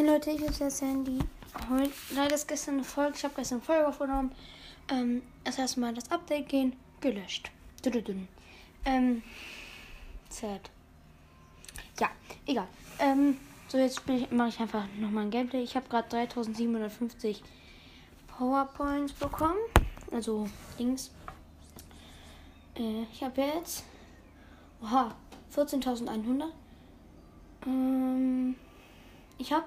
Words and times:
Hey 0.00 0.08
Leute, 0.08 0.30
ich 0.30 0.40
bin 0.40 0.50
der 0.58 0.70
Sandy. 0.70 1.18
Heute, 1.68 1.92
leider 2.14 2.34
ist 2.34 2.48
gestern 2.48 2.76
eine 2.76 2.84
Folge, 2.84 3.18
ich 3.18 3.22
habe 3.22 3.34
gestern 3.36 3.56
eine 3.56 3.64
Folge 3.66 3.86
aufgenommen. 3.86 4.32
Ähm, 4.90 5.20
erst 5.44 5.58
erstmal 5.58 5.92
das 5.92 6.10
Update 6.10 6.48
gehen, 6.48 6.74
gelöscht. 7.02 7.50
Dududun. 7.82 8.26
Ähm, 8.86 9.22
sad. 10.30 10.70
Ja, 12.00 12.08
egal. 12.46 12.66
Ähm, 12.98 13.36
so 13.68 13.76
jetzt 13.76 14.00
mache 14.30 14.48
ich 14.48 14.58
einfach 14.58 14.86
nochmal 14.98 15.24
ein 15.24 15.30
Gameplay. 15.30 15.62
Ich 15.62 15.76
habe 15.76 15.86
gerade 15.90 16.08
3750 16.08 17.42
Powerpoints 18.26 19.12
bekommen. 19.12 19.58
Also 20.10 20.48
links. 20.78 21.10
Äh, 22.74 23.02
ich 23.12 23.22
habe 23.22 23.42
jetzt. 23.42 23.84
Oha, 24.82 25.14
14.100. 25.54 26.44
Ähm, 27.66 28.56
ich 29.36 29.52
habe 29.52 29.66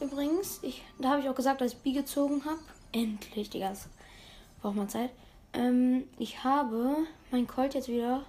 übrigens, 0.00 0.60
ich, 0.62 0.82
da 0.98 1.10
habe 1.10 1.20
ich 1.20 1.28
auch 1.28 1.34
gesagt, 1.34 1.60
dass 1.60 1.72
ich 1.72 1.78
B 1.78 1.92
gezogen 1.92 2.44
habe. 2.44 2.58
Endlich, 2.92 3.50
Digga. 3.50 3.70
Das 3.70 3.88
braucht 4.60 4.76
man 4.76 4.88
Zeit. 4.88 5.10
Ähm, 5.52 6.04
ich 6.18 6.44
habe 6.44 7.06
mein 7.30 7.46
Colt 7.46 7.74
jetzt 7.74 7.88
wieder. 7.88 8.24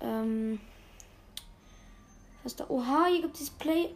Ähm, 0.00 0.60
was 2.42 2.56
da? 2.56 2.68
Oha, 2.68 3.06
hier 3.06 3.22
gibt 3.22 3.40
es 3.40 3.50
Play. 3.50 3.94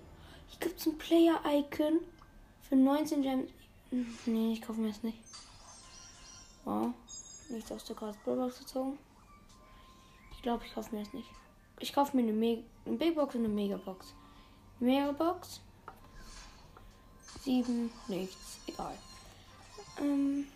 Hier 0.48 0.61
gibt 0.61 0.80
es 0.80 0.87
ein 0.87 0.98
Player-Icon 0.98 2.01
für 2.62 2.77
19 2.77 3.23
Gems. 3.23 3.51
Nee, 4.27 4.53
ich 4.53 4.62
kaufe 4.62 4.81
mir 4.81 4.89
das 4.89 5.03
nicht. 5.03 5.19
Wow. 6.65 6.92
Nichts 7.48 7.73
aus 7.73 7.84
der 7.84 7.97
Grasballbox 7.97 8.59
gezogen. 8.59 8.98
Ich 10.33 10.42
glaube, 10.42 10.65
ich 10.67 10.75
kaufe 10.75 10.95
mir 10.95 11.03
das 11.03 11.15
nicht. 11.15 11.29
Ich 11.81 11.92
kaufe 11.92 12.17
mir 12.17 12.23
eine, 12.23 12.33
Me 12.33 12.62
eine 12.84 12.97
Big 12.97 13.15
Box 13.15 13.34
und 13.34 13.45
eine 13.45 13.55
Megabox. 13.55 14.15
Megabox. 14.81 15.61
Sieben, 17.48 17.91
nichts. 18.09 18.59
Egal. 18.66 18.93
Ähm. 19.98 20.47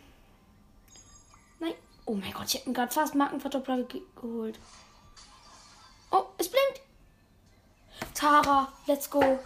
Nein. 1.59 1.73
Oh 2.05 2.13
mein 2.13 2.31
Gott, 2.35 2.49
ich 2.49 2.55
hätte 2.57 2.69
mir 2.69 2.75
gerade 2.75 2.93
fast 2.93 3.15
Markenverdoppler 3.15 3.85
ge 3.85 4.03
geholt. 4.15 4.61
Oh, 6.11 6.27
es 6.37 6.51
blinkt. 6.51 6.83
Tara, 8.13 8.71
let's 8.87 9.09
go. 9.09 9.39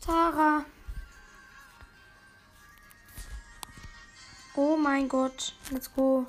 Tara. 0.00 0.64
Oh 4.54 4.78
mein 4.78 5.10
Gott, 5.10 5.54
let's 5.70 5.92
go. 5.92 6.26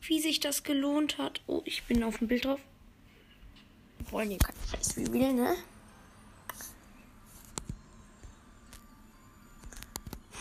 Wie 0.00 0.20
sich 0.20 0.40
das 0.40 0.64
gelohnt 0.64 1.16
hat. 1.18 1.42
Oh, 1.46 1.62
ich 1.64 1.84
bin 1.84 2.02
auf 2.02 2.18
dem 2.18 2.26
Bild 2.26 2.44
drauf. 2.44 2.60
Wollen 4.10 4.30
hier 4.30 4.38
kein 4.38 4.56
Scheiß 4.68 4.96
Reveal, 4.96 5.32
ne? 5.32 5.56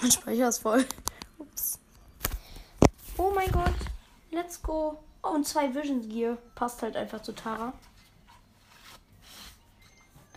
Mein 0.03 0.11
Speicher 0.11 0.49
ist 0.49 0.59
voll. 0.59 0.85
Ups. 1.37 1.79
Oh 3.17 3.31
mein 3.33 3.49
Gott. 3.53 3.73
Let's 4.31 4.61
go. 4.61 5.01
Oh, 5.23 5.29
und 5.29 5.47
zwei 5.47 5.73
Vision 5.73 6.09
Gear. 6.09 6.37
Passt 6.55 6.81
halt 6.81 6.97
einfach 6.97 7.21
zu 7.21 7.31
Tara. 7.31 7.71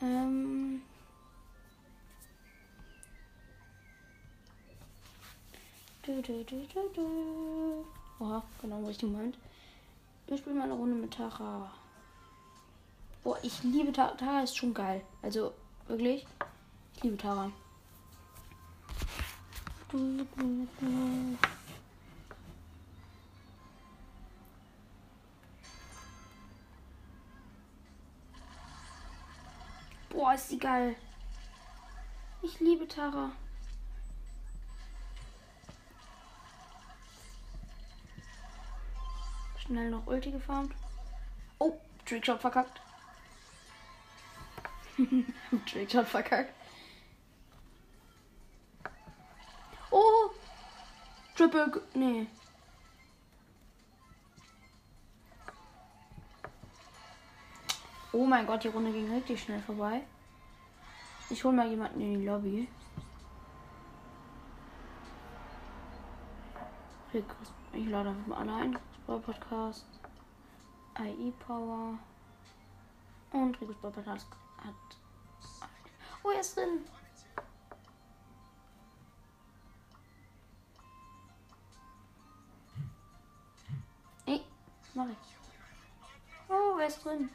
Ähm. 0.00 0.82
Du, 6.02 6.22
du, 6.22 6.44
du, 6.44 6.64
du, 6.72 6.88
du. 6.94 7.84
Oha, 8.20 8.44
genau, 8.62 8.80
wo 8.84 8.90
ich 8.90 8.98
die 8.98 9.06
meint. 9.06 9.36
Wir 10.28 10.38
spielen 10.38 10.58
mal 10.58 10.64
eine 10.64 10.74
Runde 10.74 10.94
mit 10.94 11.14
Tara. 11.14 11.72
Boah, 13.24 13.36
ich 13.42 13.64
liebe 13.64 13.92
Tara. 13.92 14.12
Tara 14.12 14.42
ist 14.42 14.56
schon 14.56 14.72
geil. 14.72 15.02
Also, 15.22 15.52
wirklich. 15.88 16.24
Ich 16.94 17.02
liebe 17.02 17.16
Tara. 17.16 17.50
Boah, 30.10 30.34
ist 30.34 30.50
die 30.50 30.58
geil. 30.58 30.96
Ich 32.42 32.58
liebe 32.58 32.88
Tara. 32.88 33.30
Schnell 39.58 39.90
noch 39.90 40.06
Ulti 40.08 40.32
gefarmt. 40.32 40.74
Oh, 41.60 41.78
Trickshot 42.04 42.40
verkackt. 42.40 42.80
Trickshot 45.66 46.08
verkackt. 46.08 46.52
Oh! 49.96 50.30
Triple. 51.34 51.80
Nee. 51.94 52.26
Oh 58.12 58.26
mein 58.26 58.46
Gott, 58.46 58.62
die 58.64 58.68
Runde 58.68 58.92
ging 58.92 59.10
richtig 59.10 59.42
schnell 59.42 59.62
vorbei. 59.62 60.02
Ich 61.30 61.42
hole 61.42 61.56
mal 61.56 61.68
jemanden 61.68 62.00
in 62.02 62.18
die 62.18 62.26
Lobby. 62.26 62.68
Ich 67.72 67.88
lade 67.88 68.10
einfach 68.10 68.26
mal 68.26 68.38
alle 68.40 68.54
ein. 68.54 68.78
Ball 69.06 69.20
Podcast. 69.20 69.86
IE 71.00 71.32
Power. 71.46 71.98
Und 73.32 73.58
Ball 73.58 73.92
Podcast 73.92 74.26
hat. 74.58 74.74
Oh, 76.22 76.30
er 76.30 76.40
ist 76.40 76.54
drin. 76.54 76.84
Ist 86.86 87.04
drin? 87.04 87.28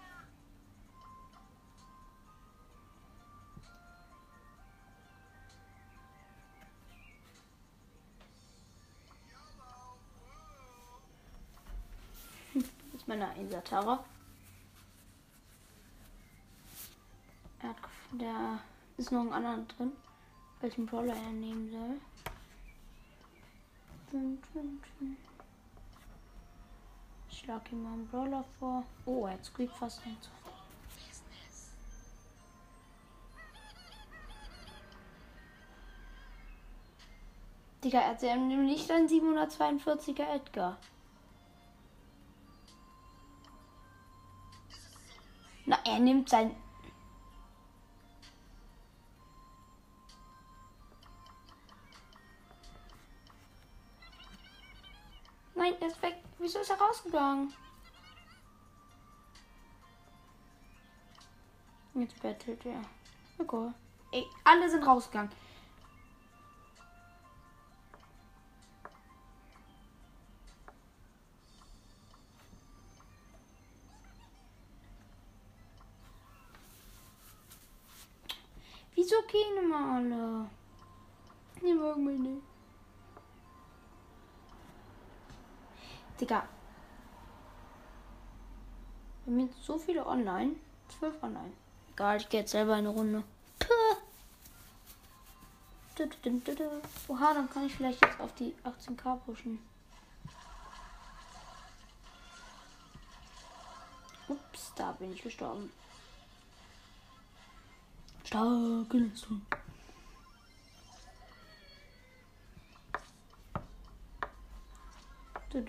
ist 12.93 13.07
meine 13.07 13.29
Einsatara. 13.29 14.03
Er 17.61 17.75
der 18.11 18.59
ist 18.97 19.11
noch 19.11 19.21
ein 19.21 19.33
anderer 19.33 19.65
drin, 19.77 19.91
welchen 20.59 20.85
Brawler 20.85 21.15
er 21.15 21.31
nehmen 21.31 21.71
soll. 21.71 21.99
Ich 24.13 25.30
schlag 27.43 27.71
ihm 27.71 27.83
mal 27.83 27.93
einen 27.93 28.07
Brawler 28.07 28.43
vor. 28.59 28.83
Oh, 29.05 29.25
er 29.25 29.33
hat 29.33 29.45
fast 29.71 30.05
nicht. 30.05 30.29
Digga, 37.83 37.99
er 37.99 38.09
hat 38.09 38.21
nicht 38.61 38.91
ein 38.91 39.07
742er 39.07 40.35
Edgar. 40.35 40.77
Na, 45.65 45.79
er 45.83 45.99
nimmt 45.99 46.29
sein. 46.29 46.55
Nein, 55.55 55.73
er 55.79 55.87
ist 55.87 56.01
weg. 56.03 56.17
Wieso 56.41 56.57
ist 56.57 56.71
er 56.71 56.77
rausgegangen? 56.77 57.53
Jetzt 61.93 62.19
bettelt 62.19 62.65
er. 62.65 62.81
Okay. 63.37 63.71
Ey, 64.11 64.25
alle 64.43 64.67
sind 64.67 64.83
rausgegangen. 64.83 65.31
Wieso 78.95 79.15
gehen 79.27 79.63
immer 79.63 79.95
alle? 79.95 80.49
Die 81.61 81.73
mögen 81.73 82.03
mich 82.03 82.19
nicht. 82.19 82.50
Digga. 86.21 86.47
Wir 89.25 89.33
haben 89.33 89.47
jetzt 89.47 89.63
so 89.63 89.77
viele 89.77 90.05
online. 90.05 90.55
Zwölf 90.99 91.21
online. 91.23 91.53
Egal, 91.93 92.17
ich 92.17 92.29
gehe 92.29 92.41
jetzt 92.41 92.51
selber 92.51 92.75
eine 92.75 92.89
Runde. 92.89 93.23
Oha, 97.07 97.33
dann 97.33 97.49
kann 97.49 97.65
ich 97.65 97.75
vielleicht 97.75 98.03
jetzt 98.05 98.19
auf 98.19 98.33
die 98.35 98.53
18k 98.63 99.17
pushen. 99.17 99.59
Ups, 104.27 104.71
da 104.75 104.91
bin 104.93 105.13
ich 105.13 105.21
gestorben. 105.21 105.71
Starke 108.23 108.97
Leistung. 108.97 109.41
Ich 115.53 115.59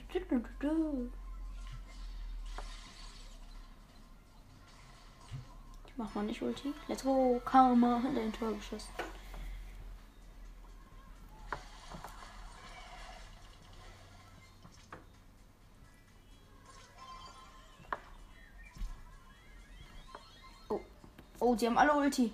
mach 5.96 6.14
mal 6.14 6.22
nicht 6.22 6.40
Ulti. 6.40 6.72
Let's 6.86 7.02
go. 7.02 7.42
Karma 7.44 8.00
hat 8.00 8.16
ein 8.16 8.32
Tor 8.32 8.52
geschossen. 8.52 8.92
Oh. 20.68 20.80
Oh, 21.40 21.56
die 21.56 21.66
haben 21.66 21.78
alle 21.78 21.92
Ulti. 21.92 22.32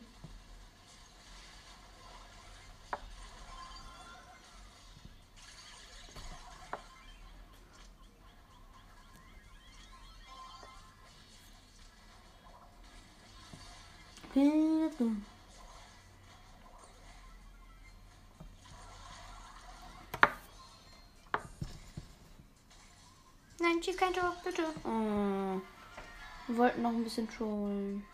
Schieß 23.89 23.97
kein 23.97 24.13
Tor, 24.13 24.37
bitte. 24.45 24.65
Oh. 24.85 25.61
Wir 26.47 26.57
wollten 26.57 26.83
noch 26.83 26.91
ein 26.91 27.05
bisschen 27.05 27.29
trollen. 27.29 28.05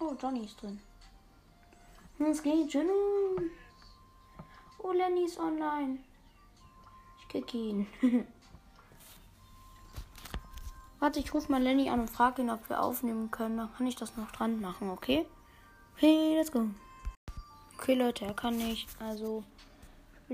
Oh, 0.00 0.14
Johnny 0.20 0.44
ist 0.44 0.62
drin. 0.62 0.80
Es 2.18 2.42
geht 2.42 2.72
Johnny. 2.72 3.50
Oh, 4.78 4.92
Lenny 4.92 5.24
ist 5.24 5.38
online. 5.38 5.98
Ich 7.20 7.28
kick 7.28 7.52
ihn. 7.54 7.86
Warte, 11.00 11.20
ich 11.20 11.34
rufe 11.34 11.50
mal 11.50 11.62
Lenny 11.62 11.90
an 11.90 12.00
und 12.00 12.10
frage 12.10 12.42
ihn, 12.42 12.50
ob 12.50 12.68
wir 12.68 12.80
aufnehmen 12.80 13.30
können. 13.30 13.58
Dann 13.58 13.74
kann 13.74 13.86
ich 13.86 13.96
das 13.96 14.16
noch 14.16 14.30
dran 14.30 14.60
machen, 14.60 14.88
okay? 14.90 15.26
Okay, 15.96 16.36
let's 16.36 16.50
go. 16.52 16.68
Okay, 17.76 17.94
Leute, 17.94 18.24
er 18.24 18.34
kann 18.34 18.56
nicht. 18.56 18.88
Also 19.00 19.42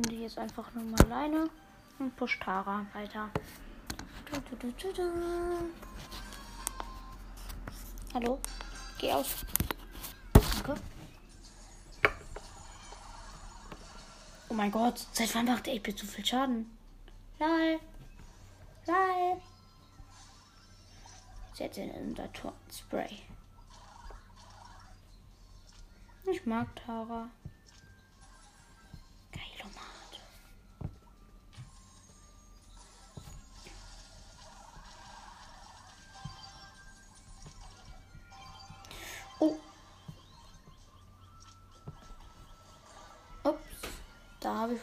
bin 0.00 0.14
ich 0.14 0.20
jetzt 0.20 0.38
einfach 0.38 0.72
nur 0.74 0.84
mal 0.84 1.00
alleine 1.02 1.50
und 1.98 2.14
push 2.14 2.38
Tara 2.38 2.86
weiter. 2.92 3.30
Du, 4.30 4.56
du, 4.56 4.92
du, 4.92 4.92
Hallo? 8.14 8.38
Geh 8.98 9.12
aus. 9.12 9.44
Danke. 10.32 10.80
Oh 14.48 14.54
mein 14.54 14.70
Gott, 14.70 15.04
seit 15.12 15.34
wann 15.34 15.46
macht 15.46 15.68
8 15.68 15.98
so 15.98 16.06
viel 16.06 16.24
Schaden? 16.24 16.70
Lol. 17.40 17.80
Lol. 18.86 19.40
Setz 21.54 21.76
ihn 21.76 21.90
in 21.90 22.10
unser 22.10 22.28
Spray. 22.70 23.22
Ich 26.30 26.46
mag 26.46 26.68
Tara. 26.76 27.28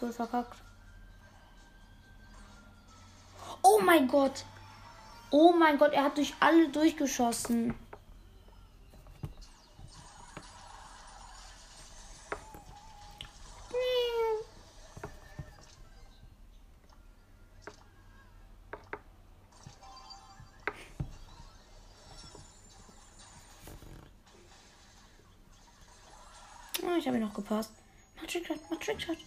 Wohl 0.06 0.13
verkackt. 0.13 0.62
Oh 3.63 3.80
mein 3.84 4.07
Gott. 4.07 4.46
Oh 5.31 5.52
mein 5.52 5.80
Gott, 5.80 5.94
er 5.94 6.04
hat 6.04 6.18
durch 6.18 6.36
alle 6.40 6.69
durchgeschossen. 6.69 7.74
Oh, 26.84 26.96
ich 26.96 27.07
habe 27.07 27.18
ihn 27.18 27.24
noch 27.24 27.34
gepasst. 27.34 27.72
Mach 28.16 28.28
Trickshot, 28.28 28.60
mach 28.69 28.78
Trickshot. 28.78 29.18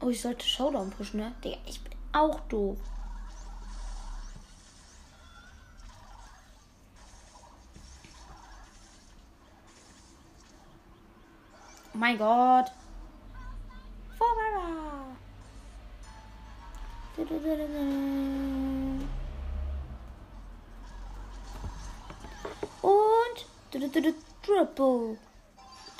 Oh, 0.00 0.08
ich 0.08 0.20
sollte 0.20 0.44
Showdown 0.44 0.90
pushen, 0.90 1.20
ne? 1.20 1.34
Digga, 1.44 1.58
ich 1.66 1.80
bin 1.84 1.92
auch 2.12 2.40
doof. 2.48 2.78
Oh 11.94 11.98
mein 11.98 12.18
Gott. 12.18 12.72
Forever. 14.18 15.06
Und 22.82 23.46
Triple. 24.42 25.18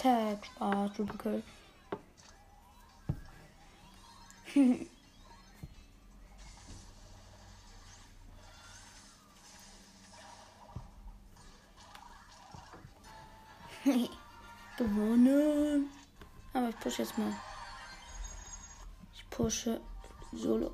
Tag. 0.07 0.39
Ah, 0.61 0.87
Triple 0.95 1.19
Kill. 1.19 1.43
Gewonnen. 14.79 15.91
Aber 16.53 16.69
ich 16.69 16.79
pushe 16.79 17.03
jetzt 17.03 17.19
mal. 17.19 17.33
Ich 19.13 19.29
pushe 19.29 19.81
Solo. 20.33 20.71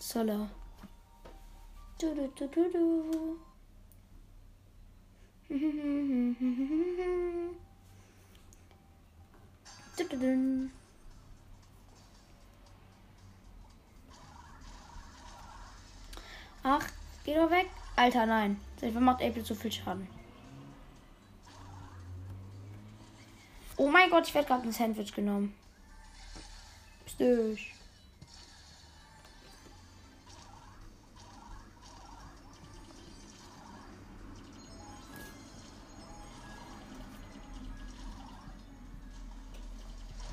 Solo. 0.00 0.48
Du, 2.00 2.14
du, 2.16 2.28
du, 2.34 2.48
du, 2.48 2.70
du. 2.72 3.38
Ach, 16.62 16.86
geh 17.24 17.34
doch 17.34 17.50
weg. 17.50 17.70
Alter, 17.96 18.26
nein. 18.26 18.60
Seit 18.80 18.94
macht 18.94 19.22
April 19.22 19.44
so 19.44 19.54
viel 19.54 19.72
Schaden? 19.72 20.08
Oh 23.76 23.88
mein 23.88 24.10
Gott, 24.10 24.26
ich 24.26 24.34
werde 24.34 24.48
gerade 24.48 24.64
ein 24.64 24.72
Sandwich 24.72 25.14
genommen. 25.14 25.54
Bist 27.04 27.20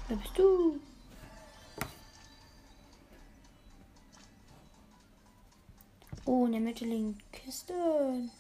Wer 0.08 0.16
bist 0.16 0.38
du? 0.38 0.80
Oh, 6.26 6.46
in 6.46 6.54
der 6.54 6.62
Mitte 6.62 6.86
liegen 6.86 7.18
Kisten. 7.32 8.32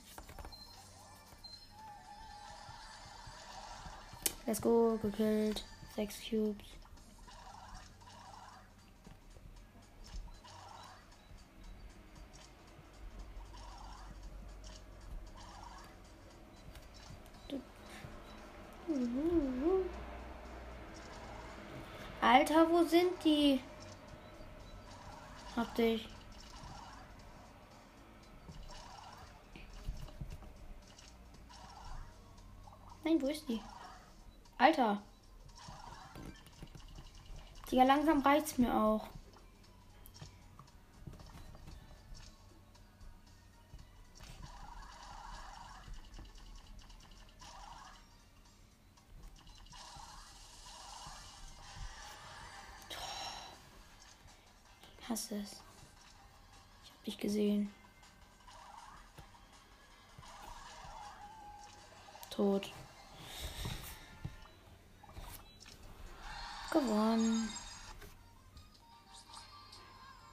Let's 4.45 4.61
go, 4.61 4.97
gekillt. 5.01 5.65
Sechs 5.95 6.15
Cubes. 6.29 6.65
sind 22.87 23.11
die? 23.23 23.61
Hab 25.55 25.73
dich. 25.75 26.07
Nein, 33.03 33.21
wo 33.21 33.27
ist 33.27 33.47
die? 33.47 33.61
Alter. 34.57 35.01
Digga, 37.71 37.83
langsam 37.83 38.21
reicht's 38.21 38.57
mir 38.57 38.73
auch. 38.73 39.07
Hasse 55.17 55.35
es. 55.37 55.51
Ich 56.83 56.91
hab 56.91 57.03
dich 57.05 57.17
gesehen. 57.17 57.73
Tot. 62.29 62.71
Gewonnen. 66.69 67.49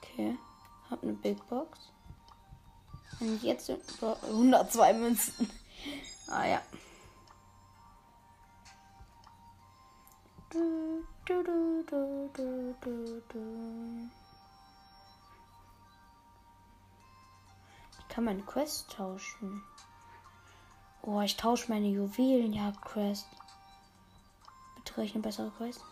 Okay. 0.02 0.36
Hab 0.90 1.02
eine 1.02 1.14
Big 1.14 1.48
Box. 1.48 1.78
Und 3.20 3.42
jetzt 3.42 3.70
102 3.70 4.92
Münzen. 4.94 5.50
Ah 6.26 6.46
ja. 6.46 6.62
Du, 10.48 11.04
du, 11.26 11.42
du, 11.44 11.84
du, 11.86 12.30
du, 12.32 12.74
du, 12.80 13.22
du. 13.28 14.10
Kann 18.14 18.24
meine 18.24 18.42
Quest 18.42 18.92
tauschen. 18.92 19.64
Oh, 21.02 21.20
ich 21.20 21.36
tausche 21.36 21.68
meine 21.68 21.88
Juwelenjagd-Quest. 21.88 23.26
Bitte 24.76 25.00
eine 25.00 25.20
bessere 25.20 25.50
Quest. 25.50 25.84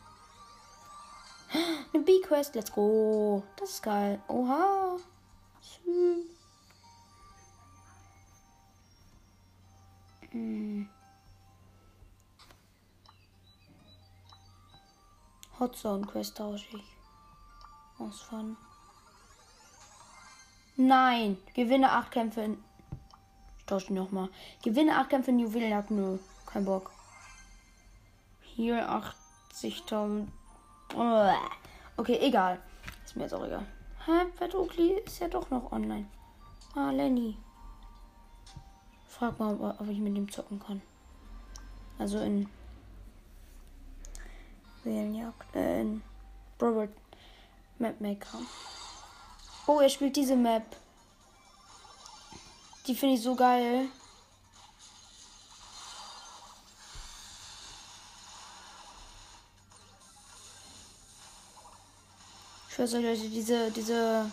Eine 1.93 2.05
B-Quest, 2.05 2.55
let's 2.55 2.71
go. 2.71 3.43
Das 3.57 3.71
ist 3.71 3.83
geil. 3.83 4.23
Oha. 4.29 4.99
Hm. 10.31 10.89
Hot 15.59 15.77
Zone 15.77 16.07
Quest 16.07 16.37
tausche 16.37 16.77
ich. 16.77 16.97
Aus 17.99 18.21
Fun. 18.23 18.57
Nein. 20.77 21.37
Gewinne 21.55 21.93
8 21.93 22.11
Kämpfe 22.11 22.43
in. 22.43 22.65
Ich 23.59 23.67
tausche 23.67 23.93
nochmal. 23.93 24.29
Gewinne 24.63 24.99
8 24.99 25.11
Kämpfe 25.11 25.31
in 25.31 25.39
Juwelenjagd. 25.39 25.91
Nö. 25.91 26.19
Kein 26.47 26.65
Bock. 26.65 26.91
Hier 28.41 28.89
80.000. 28.89 30.27
Okay, 31.97 32.19
egal. 32.21 32.59
Ist 33.05 33.17
mir 33.17 33.23
jetzt 33.23 33.35
auch 33.35 33.45
egal. 33.45 33.67
Hä? 34.07 34.27
Petokli 34.39 35.01
ist 35.05 35.21
ja 35.21 35.29
doch 35.29 35.51
noch 35.51 35.73
online. 35.73 36.07
Ah, 36.75 36.91
Lenny. 36.91 37.37
Frag 39.09 39.39
mal, 39.39 39.55
ob, 39.55 39.81
ob 39.81 39.89
ich 39.89 39.99
mit 39.99 40.17
dem 40.17 40.31
zocken 40.31 40.59
kann. 40.59 40.83
Also 41.99 42.19
in. 42.19 42.49
Juwelenjagd. 44.85 45.55
Äh, 45.55 45.83
in. 45.83 46.03
Robert 46.61 46.93
Mapmaker. 47.79 48.39
Oh, 49.67 49.81
er 49.81 49.89
spielt 49.89 50.17
diese 50.17 50.37
Map. 50.37 50.65
Die 52.87 52.97
finde 52.97 53.15
ich 53.15 53.23
so 53.23 53.37
geil. 53.37 53.89
Ich 62.69 62.79
weiß 62.79 62.95
euch, 62.95 63.05
Leute, 63.05 63.29
diese, 63.29 63.71
diese. 63.71 64.31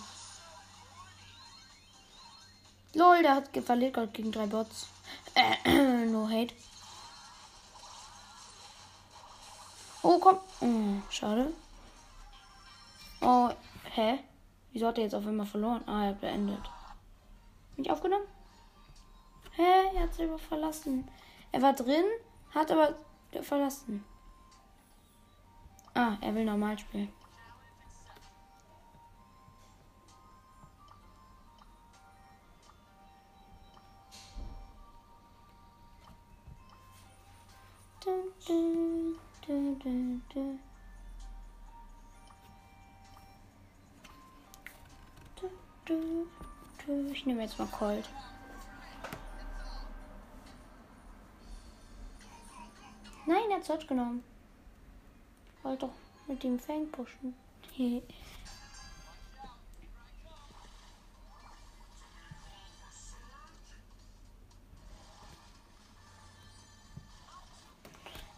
Lol, 2.93 3.21
der 3.21 3.35
hat 3.35 3.49
verliert 3.65 3.93
gerade 3.93 4.07
gegen 4.07 4.31
drei 4.31 4.47
Bots. 4.47 4.87
Äh, 5.35 6.05
no 6.05 6.27
hate. 6.27 6.55
Oh, 10.01 10.17
komm. 10.17 10.39
Oh, 10.61 11.01
schade. 11.11 11.53
Oh, 13.21 13.49
hä? 13.93 14.19
Wieso 14.71 14.87
hat 14.87 14.97
er 14.97 15.05
jetzt 15.05 15.15
auf 15.15 15.25
einmal 15.25 15.45
verloren? 15.45 15.83
Ah, 15.87 16.03
er 16.03 16.09
hat 16.09 16.21
beendet. 16.21 16.69
Bin 17.75 17.85
ich 17.85 17.91
aufgenommen? 17.91 18.27
Hä? 19.55 19.95
Er 19.95 20.03
hat 20.03 20.13
selber 20.13 20.37
verlassen. 20.37 21.07
Er 21.51 21.61
war 21.61 21.73
drin, 21.73 22.05
hat 22.53 22.71
aber 22.71 22.95
verlassen. 23.41 24.03
Ah, 25.93 26.17
er 26.21 26.35
will 26.35 26.45
normal 26.45 26.77
spielen. 26.77 27.11
Dun, 38.05 39.17
dun, 39.47 40.21
dun, 40.33 40.59
Ich 47.11 47.25
nehme 47.25 47.41
jetzt 47.41 47.57
mal 47.57 47.67
Colt. 47.67 48.07
Nein, 53.25 53.49
er 53.49 53.57
hat 53.57 53.65
Search 53.65 53.87
genommen. 53.87 54.23
Wollte 55.61 55.87
doch 55.87 55.93
mit 56.27 56.41
dem 56.43 56.57
Fang 56.59 56.89
pushen. 56.89 57.35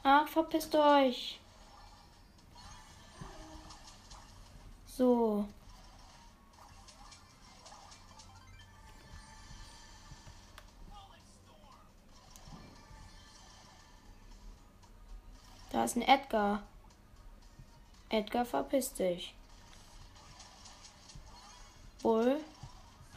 Ach, 0.04 0.28
verpisst 0.30 0.76
euch. 0.76 1.40
So. 4.86 5.46
Da 15.82 15.86
ist 15.86 15.96
ein 15.96 16.04
Edgar. 16.04 16.62
Edgar, 18.10 18.46
verpiss 18.46 18.94
dich. 18.94 19.34
Bull, 22.04 22.40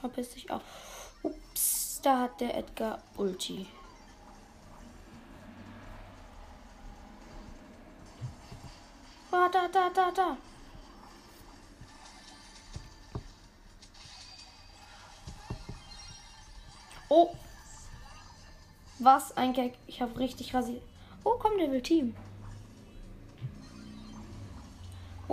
verpiss 0.01 0.31
dich 0.31 0.51
auch. 0.51 0.63
Ups, 1.23 2.01
da 2.03 2.21
hat 2.21 2.41
der 2.41 2.57
Edgar 2.57 3.03
Ulti. 3.19 3.67
Ah, 9.31 9.51
da, 9.53 9.69
da, 9.69 9.91
da, 9.91 10.11
da. 10.11 10.37
Oh. 17.11 17.37
Was 19.01 19.37
ein 19.37 19.53
Gag. 19.53 19.75
Ich 19.87 20.01
habe 20.01 20.19
richtig 20.19 20.55
rasiert. 20.55 20.83
Oh, 21.25 21.35
komm, 21.39 21.59
der 21.59 21.71
will 21.71 21.83
Team. 21.83 22.17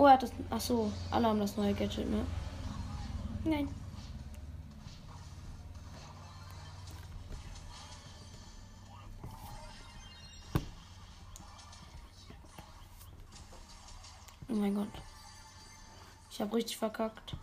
Oh, 0.02 0.06
er 0.06 0.14
hat 0.14 0.22
das. 0.24 0.32
Ach 0.50 0.60
so, 0.60 0.90
alle 1.12 1.28
haben 1.28 1.38
das 1.38 1.56
neue 1.56 1.74
Gadget, 1.74 2.10
ne? 2.10 2.26
Nein. 3.44 3.68
Oh 14.48 14.54
mein 14.54 14.74
Gott. 14.74 14.88
Ich 16.32 16.40
habe 16.40 16.56
richtig 16.56 16.78
verkackt. 16.78 17.36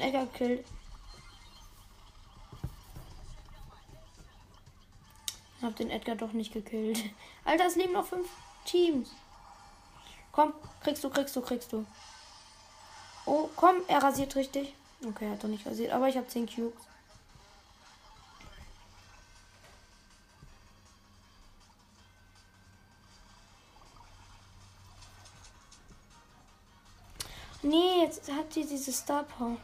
Den 0.00 0.08
Edgar 0.08 0.26
gekillt. 0.26 0.64
Hab 5.62 5.76
den 5.76 5.90
Edgar 5.90 6.16
doch 6.16 6.32
nicht 6.32 6.52
gekillt. 6.52 6.98
Alter, 7.44 7.66
es 7.66 7.76
leben 7.76 7.92
noch 7.92 8.06
fünf 8.06 8.28
Teams. 8.64 9.10
Komm, 10.32 10.54
kriegst 10.82 11.04
du, 11.04 11.10
kriegst 11.10 11.36
du, 11.36 11.42
kriegst 11.42 11.72
du. 11.72 11.84
Oh, 13.26 13.48
komm, 13.56 13.76
er 13.88 14.02
rasiert 14.02 14.34
richtig. 14.36 14.74
Okay, 15.06 15.26
er 15.26 15.32
hat 15.32 15.44
doch 15.44 15.48
nicht 15.48 15.66
rasiert, 15.66 15.92
aber 15.92 16.08
ich 16.08 16.16
habe 16.16 16.26
10 16.26 16.46
Cubes. 16.46 16.72
Nee, 27.62 28.02
jetzt 28.02 28.30
hat 28.32 28.52
sie 28.52 28.64
diese 28.64 28.92
Star 28.92 29.24
Power. 29.24 29.58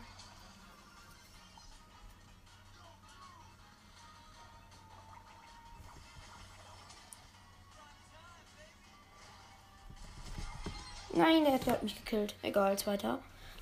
Nein, 11.17 11.45
der 11.45 11.55
hat 11.55 11.83
mich 11.83 11.97
gekillt. 11.97 12.35
Egal, 12.43 12.77
zweiter. 12.79 13.19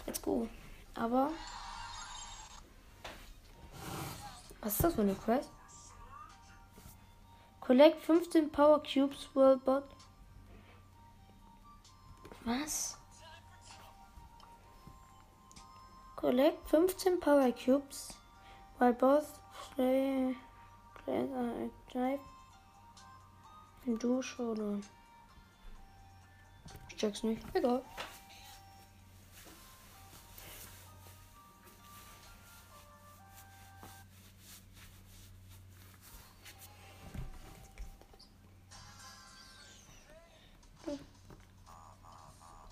Let's 0.07 0.21
go. 0.21 0.49
Aber. 0.95 1.31
Was 4.61 4.73
ist 4.73 4.85
das 4.85 4.95
für 4.95 5.03
eine 5.03 5.15
Quest? 5.15 5.51
Collect 7.61 8.03
15 8.03 8.51
Power 8.51 8.83
Cubes 8.83 9.29
World 9.35 9.65
Bot. 9.65 9.85
Was? 12.45 12.99
Collect 16.17 16.69
15 16.69 17.21
Power 17.21 17.53
Cubes 17.53 18.17
while 18.79 18.93
both 18.93 19.41
play, 19.75 20.35
active 21.07 22.19
in 23.87 23.99
Dusche 23.99 24.43
oder. 24.43 24.81
Ich 26.95 27.01
check's 27.01 27.25
nicht. 27.25 27.43
Egal. 27.55 27.83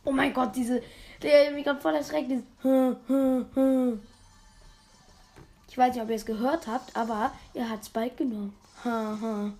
Oh 0.04 0.12
mein 0.12 0.32
Gott, 0.32 0.54
diese. 0.54 0.82
Der 1.20 1.50
mich 1.50 1.64
gerade 1.64 1.80
voll 1.80 1.94
erschreckt. 1.94 2.30
Ich 5.68 5.78
weiß 5.78 5.94
nicht, 5.94 6.02
ob 6.02 6.10
ihr 6.10 6.16
es 6.16 6.26
gehört 6.26 6.66
habt, 6.68 6.96
aber 6.96 7.32
er 7.54 7.68
hat 7.70 7.84
Spike 7.84 8.16
genommen. 8.16 8.54
Ha, 8.84 9.18
ha. 9.20 9.52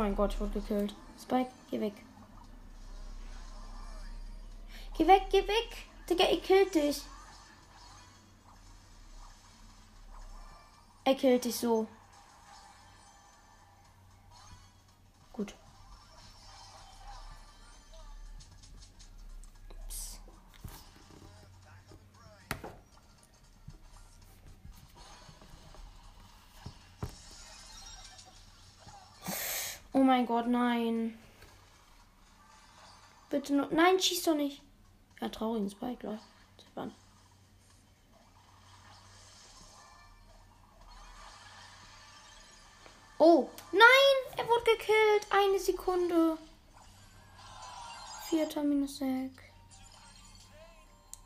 Mein 0.00 0.16
Gott, 0.16 0.32
ich 0.32 0.40
wurde 0.40 0.60
gekillt. 0.60 0.94
Spike, 1.20 1.50
geh 1.70 1.80
weg. 1.80 1.92
Geh 4.96 5.06
weg, 5.06 5.22
geh 5.30 5.46
weg. 5.46 5.76
Digga, 6.08 6.24
ich 6.30 6.42
killt 6.42 6.74
dich. 6.74 7.02
Er 11.04 11.14
killt 11.14 11.44
dich 11.44 11.56
so. 11.56 11.86
Mein 30.20 30.26
Gott, 30.26 30.48
nein. 30.48 31.18
Bitte 33.30 33.54
nur. 33.54 33.68
Nein, 33.70 33.98
schieß 33.98 34.24
doch 34.24 34.34
nicht. 34.34 34.62
Ja, 35.20 35.28
traurigen 35.28 35.70
Spike, 35.70 36.06
Leute. 36.06 36.20
Oh, 43.22 43.50
nein, 43.70 44.38
er 44.38 44.48
wurde 44.48 44.64
gekillt. 44.64 45.26
Eine 45.30 45.58
Sekunde. 45.58 46.38
Vierter 48.28 48.62
minus 48.62 48.96
sechs. 48.96 49.42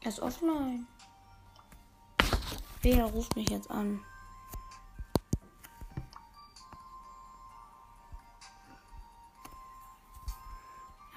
Er 0.02 0.08
ist 0.08 0.20
offline. 0.20 0.88
Wer 2.82 3.04
ruft 3.04 3.36
mich 3.36 3.48
jetzt 3.48 3.70
an? 3.70 4.04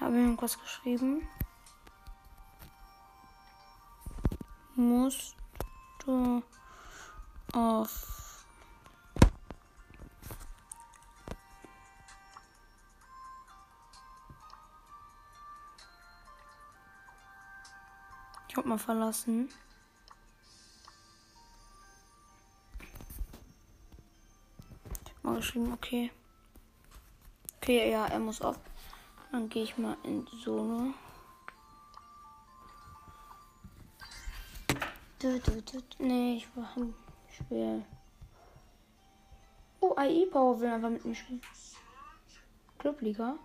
Habe 0.08 0.16
ich 0.16 0.24
irgendwas 0.24 0.58
geschrieben? 0.58 1.28
Musst 4.74 5.36
du 6.02 6.42
auf 7.52 8.08
mal 18.68 18.78
verlassen. 18.78 19.48
Ich 25.04 25.14
hab 25.14 25.24
mal 25.24 25.36
geschrieben, 25.36 25.72
okay. 25.72 26.10
Okay, 27.56 27.90
ja, 27.90 28.06
er 28.06 28.18
muss 28.18 28.40
auf. 28.42 28.67
Dann 29.30 29.48
gehe 29.48 29.64
ich 29.64 29.76
mal 29.76 29.96
in 30.02 30.26
Solo. 30.42 30.94
Du, 35.18 35.38
du. 35.40 35.62
Nee, 35.98 36.36
ich 36.36 36.56
war 36.56 36.68
schwer. 37.28 37.84
Oh, 39.80 39.94
AI 39.96 40.26
Power 40.30 40.58
will 40.60 40.68
einfach 40.68 40.90
mit 40.90 41.04
mir 41.04 41.14
spielen. 41.14 41.42
Clubliga. 42.78 43.36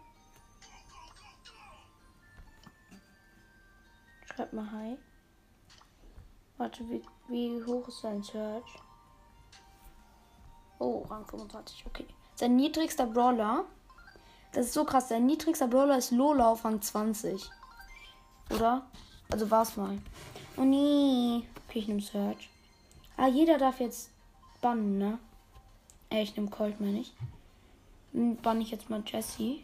Schreib 4.26 4.54
mal 4.54 4.72
Hi. 4.72 4.98
Warte, 6.58 6.88
wie, 6.90 7.02
wie 7.28 7.64
hoch 7.66 7.88
ist 7.88 8.02
sein 8.02 8.24
Search? 8.24 8.80
Oh, 10.80 11.04
Rang 11.10 11.26
25, 11.28 11.86
okay. 11.86 12.06
Sein 12.36 12.56
niedrigster 12.56 13.06
Brawler. 13.06 13.66
Das 14.54 14.68
ist 14.68 14.74
so 14.74 14.86
krass. 14.86 15.10
Sein 15.10 15.26
niedrigster 15.26 15.68
Brawler 15.68 15.98
ist 15.98 16.12
Lola 16.12 16.52
auf 16.52 16.64
Rang 16.64 16.82
20. 16.82 17.50
Oder? 18.52 18.84
Also 19.32 19.50
war's 19.50 19.76
mal. 19.78 19.98
Oh 20.58 20.64
nee. 20.64 21.44
Okay, 21.68 21.80
ich 21.80 21.88
nehme 21.88 22.02
Search. 22.02 22.50
Ah, 23.18 23.28
jeder 23.28 23.58
darf 23.58 23.80
jetzt 23.80 24.12
bannen, 24.62 24.98
ne? 24.98 25.20
Äh, 26.10 26.22
ich 26.22 26.36
nehme 26.36 26.50
Colt, 26.50 26.80
meine 26.80 27.00
ich. 27.00 27.14
Dann 28.12 28.38
bann 28.38 28.62
ich 28.62 28.70
jetzt 28.70 28.90
mal 28.90 29.04
Jesse. 29.06 29.60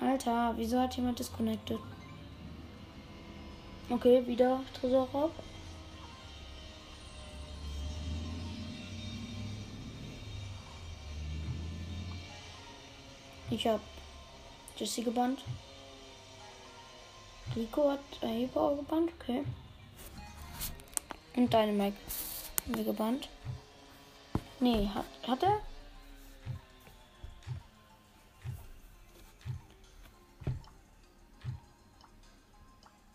Alter, 0.00 0.52
wieso 0.56 0.78
hat 0.80 0.96
jemand 0.96 1.18
disconnected? 1.18 1.78
Okay, 3.88 4.26
wieder 4.26 4.60
Tresorraub. 4.74 5.32
Ich 13.54 13.68
hab 13.68 13.80
Jesse 14.76 15.04
gebannt. 15.04 15.38
Rico 17.54 17.88
hat 17.88 18.00
Aebo 18.20 18.74
gebannt, 18.74 19.12
okay. 19.20 19.44
Und 21.36 21.54
deine 21.54 21.70
Dynamite 21.70 21.96
haben 22.64 22.76
wir 22.76 22.84
gebannt. 22.84 23.28
Nee, 24.58 24.90
hat, 24.92 25.04
hat 25.28 25.42
er? 25.44 25.60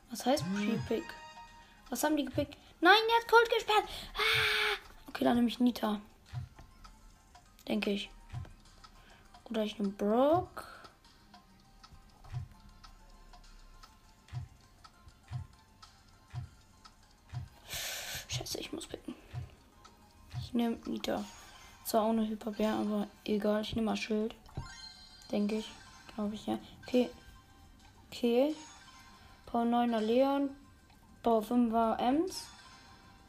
Was 0.09 0.25
heißt 0.25 0.45
Pre-Pick? 0.55 1.03
Was 1.89 2.01
haben 2.01 2.15
die 2.15 2.23
gepickt? 2.23 2.55
Nein, 2.79 2.93
er 3.09 3.21
hat 3.21 3.27
Cold 3.29 3.49
gesperrt. 3.49 3.83
Ah! 4.15 4.77
Okay, 5.09 5.25
dann 5.25 5.35
nehme 5.35 5.49
ich 5.49 5.59
Nita. 5.59 5.99
Denke 7.67 7.91
ich. 7.91 8.09
Oder 9.49 9.63
ich 9.63 9.79
nehme 9.79 9.91
Brock. 9.91 10.65
Scheiße, 18.27 18.59
ich 18.59 18.71
muss 18.71 18.87
picken. 18.87 19.15
Ich 20.39 20.53
nehme 20.53 20.77
Nita. 20.85 21.23
Zwar 21.83 22.07
ohne 22.07 22.27
Hyperbär, 22.27 22.73
aber 22.73 23.07
egal. 23.25 23.61
Ich 23.61 23.75
nehme 23.75 23.87
mal 23.87 23.97
Schild. 23.97 24.35
Denke 25.31 25.55
ich. 25.55 25.71
Glaube 26.13 26.35
ich, 26.35 26.45
ja. 26.45 26.59
Okay. 26.85 27.09
Okay. 28.07 28.55
Power 29.47 29.63
9er 29.63 29.99
Leon. 29.99 30.49
Power 31.23 31.41
5er 31.41 31.97
Ems. 31.97 32.45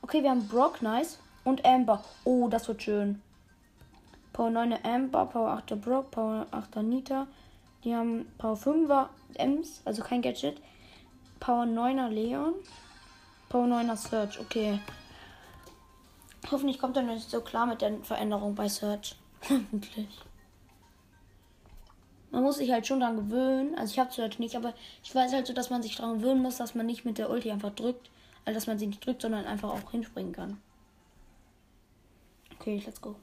Okay, 0.03 0.23
wir 0.23 0.31
haben 0.31 0.47
Brock, 0.49 0.83
nice. 0.83 1.19
Und 1.45 1.65
Amber. 1.65 2.05
Oh, 2.25 2.49
das 2.49 2.69
wird 2.69 2.83
schön. 2.83 3.23
Power 4.33 4.49
9er 4.49 4.85
Amber, 4.85 5.27
Power 5.27 5.63
8er 5.67 5.77
Brock, 5.77 6.11
Power 6.11 6.47
8er 6.53 6.83
Nita. 6.83 7.27
Die 7.85 7.95
haben 7.95 8.31
Power 8.39 8.57
5er 8.57 9.09
Ems, 9.35 9.81
also 9.85 10.03
kein 10.03 10.23
Gadget. 10.23 10.61
Power 11.41 11.65
9er 11.65 12.09
Leon. 12.09 12.55
Power 13.49 13.67
9er 13.67 13.97
Search, 13.97 14.39
okay. 14.39 14.79
Hoffentlich 16.51 16.79
kommt 16.79 16.97
er 16.97 17.03
nicht 17.03 17.31
so 17.31 17.41
klar 17.41 17.67
mit 17.67 17.81
der 17.81 17.99
Veränderung 18.03 18.55
bei 18.55 18.69
Search. 18.69 19.17
Hoffentlich. 19.43 20.09
Man 22.31 22.43
muss 22.45 22.59
sich 22.59 22.71
halt 22.71 22.87
schon 22.87 23.01
daran 23.01 23.17
gewöhnen. 23.17 23.75
Also 23.77 23.93
ich 23.93 23.99
habe 23.99 24.13
Search 24.13 24.39
nicht, 24.39 24.55
aber 24.57 24.75
ich 25.03 25.15
weiß 25.15 25.33
halt 25.33 25.47
so, 25.47 25.53
dass 25.53 25.71
man 25.71 25.83
sich 25.83 25.97
daran 25.97 26.19
gewöhnen 26.19 26.43
muss, 26.43 26.59
dass 26.59 26.75
man 26.75 26.87
nicht 26.87 27.05
mit 27.05 27.19
der 27.19 27.31
Ulti 27.31 27.51
einfach 27.51 27.75
drückt. 27.75 28.11
Also 28.45 28.57
dass 28.57 28.67
man 28.67 28.79
sie 28.79 28.87
nicht 28.87 29.05
drückt, 29.05 29.23
sondern 29.23 29.47
einfach 29.47 29.71
auch 29.71 29.91
hinspringen 29.91 30.33
kann. 30.33 30.61
Okay, 32.55 32.83
let's 32.87 33.01
go. 33.01 33.17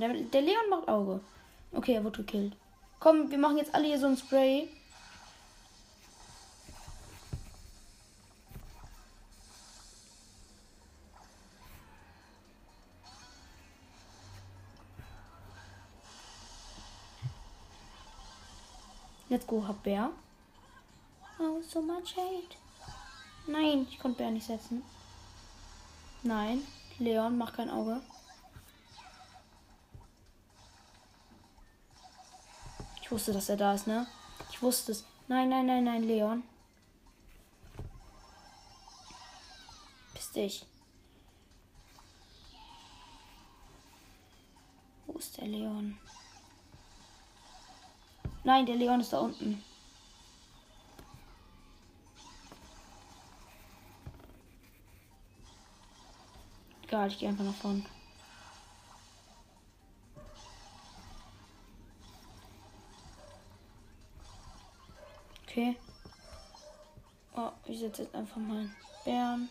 Der, 0.00 0.14
der 0.14 0.40
Leon 0.40 0.70
macht 0.70 0.88
Auge. 0.88 1.20
Okay, 1.72 1.94
er 1.94 2.04
wurde 2.04 2.22
gekillt. 2.22 2.56
Komm, 2.98 3.30
wir 3.30 3.38
machen 3.38 3.58
jetzt 3.58 3.74
alle 3.74 3.86
hier 3.86 3.98
so 3.98 4.06
ein 4.06 4.16
Spray. 4.16 4.68
Let's 19.28 19.46
go, 19.46 19.62
hab 19.68 19.82
Bär. 19.82 20.10
Oh, 21.38 21.60
so 21.62 21.80
much 21.80 22.16
hate. 22.16 22.56
Nein, 23.46 23.86
ich 23.88 23.98
konnte 23.98 24.18
Bär 24.18 24.30
nicht 24.30 24.46
setzen. 24.46 24.82
Nein, 26.22 26.62
Leon, 26.98 27.36
mach 27.38 27.52
kein 27.52 27.70
Auge. 27.70 28.00
Ich 33.10 33.12
wusste, 33.12 33.32
dass 33.32 33.48
er 33.48 33.56
da 33.56 33.74
ist, 33.74 33.88
ne? 33.88 34.06
Ich 34.52 34.62
wusste 34.62 34.92
es. 34.92 35.04
Nein, 35.26 35.48
nein, 35.48 35.66
nein, 35.66 35.82
nein, 35.82 36.04
Leon. 36.04 36.44
Bist 40.14 40.36
dich. 40.36 40.64
Wo 45.08 45.18
ist 45.18 45.36
der 45.38 45.48
Leon? 45.48 45.98
Nein, 48.44 48.64
der 48.64 48.76
Leon 48.76 49.00
ist 49.00 49.12
da 49.12 49.18
unten. 49.18 49.60
Egal, 56.84 57.08
ich 57.08 57.18
gehe 57.18 57.28
einfach 57.28 57.44
nach 57.44 57.54
vorne. 57.54 57.82
Okay. 65.50 65.76
Oh, 67.34 67.50
ich 67.66 67.80
setze 67.80 68.02
jetzt 68.02 68.14
einfach 68.14 68.36
mal 68.36 68.58
einen 68.58 68.76
Bären. 69.04 69.48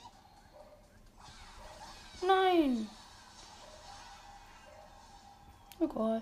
Nein. 2.26 2.90
Egal. 5.78 6.22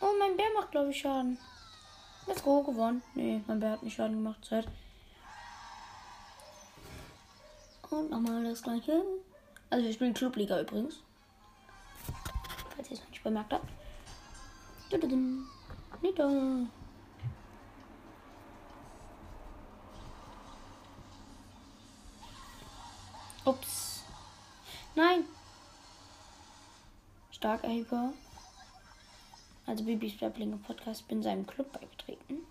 Oh, 0.00 0.12
mein 0.18 0.36
Bär 0.36 0.46
macht, 0.54 0.70
glaube 0.72 0.90
ich, 0.90 1.00
Schaden. 1.00 1.38
Let's 2.26 2.42
go, 2.42 2.62
gewonnen. 2.62 3.02
Nee, 3.14 3.42
mein 3.46 3.60
Bär 3.60 3.70
hat 3.70 3.82
nicht 3.82 3.96
Schaden 3.96 4.16
gemacht. 4.16 4.44
Zeit. 4.44 4.68
Und 7.88 8.10
nochmal 8.10 8.44
das 8.44 8.62
gleiche. 8.62 9.02
Also 9.70 9.86
wir 9.86 9.92
spielen 9.94 10.12
Clubliga 10.12 10.60
übrigens. 10.60 11.02
Falls 12.76 12.90
ihr 12.90 12.94
es 12.94 13.00
noch 13.00 13.08
nicht 13.08 13.22
bemerkt 13.22 13.54
habt. 13.54 13.68
Nieder. 16.02 16.66
Nein. 24.98 25.24
Stark 27.30 27.62
Erheber. 27.62 28.12
Also 29.64 29.84
Bibis 29.84 30.16
Blärblinge 30.16 30.56
Podcast 30.56 31.06
bin 31.06 31.22
seinem 31.22 31.46
Club 31.46 31.70
beigetreten. 31.72 32.44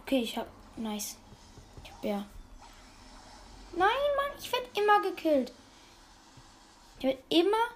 Okay, 0.00 0.22
ich 0.22 0.36
hab. 0.36 0.48
Nice. 0.76 1.16
Ich 1.84 1.92
hab 1.92 2.02
Bär. 2.02 2.26
Nein, 3.76 3.88
Mann, 4.16 4.36
ich 4.36 4.50
werde 4.50 4.66
immer 4.74 5.00
gekillt. 5.02 5.52
Ich 6.98 7.04
werde 7.04 7.22
immer. 7.28 7.75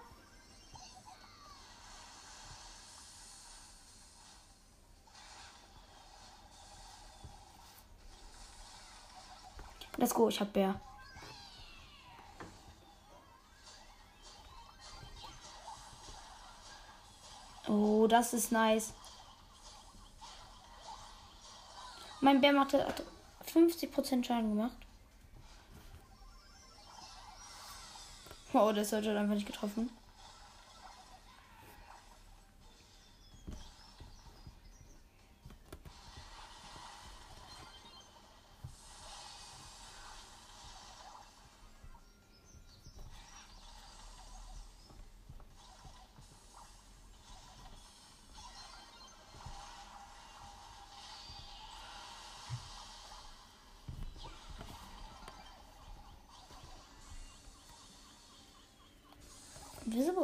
Let's 10.11 10.19
go, 10.19 10.29
ich 10.29 10.41
hab 10.41 10.53
Bär. 10.53 10.75
Oh, 17.69 18.09
das 18.09 18.33
ist 18.33 18.51
nice. 18.51 18.93
Mein 22.21 22.41
Bär 22.41 22.53
machte, 22.53 22.85
hat 22.85 23.05
50% 23.47 24.25
Schaden 24.25 24.57
gemacht. 24.57 24.77
Oh, 28.53 28.73
der 28.73 28.85
hat 28.85 28.93
einfach 29.07 29.35
nicht 29.35 29.47
getroffen. 29.47 29.91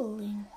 Link. 0.01 0.47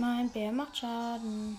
Mein 0.00 0.30
Bär 0.30 0.52
macht 0.52 0.76
Schaden. 0.76 1.58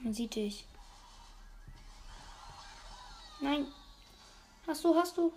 Man 0.00 0.14
sieht 0.14 0.36
dich. 0.36 0.66
Nein. 3.40 3.66
Hast 4.84 4.92
du, 4.92 5.00
hast 5.00 5.16
du? 5.16 5.32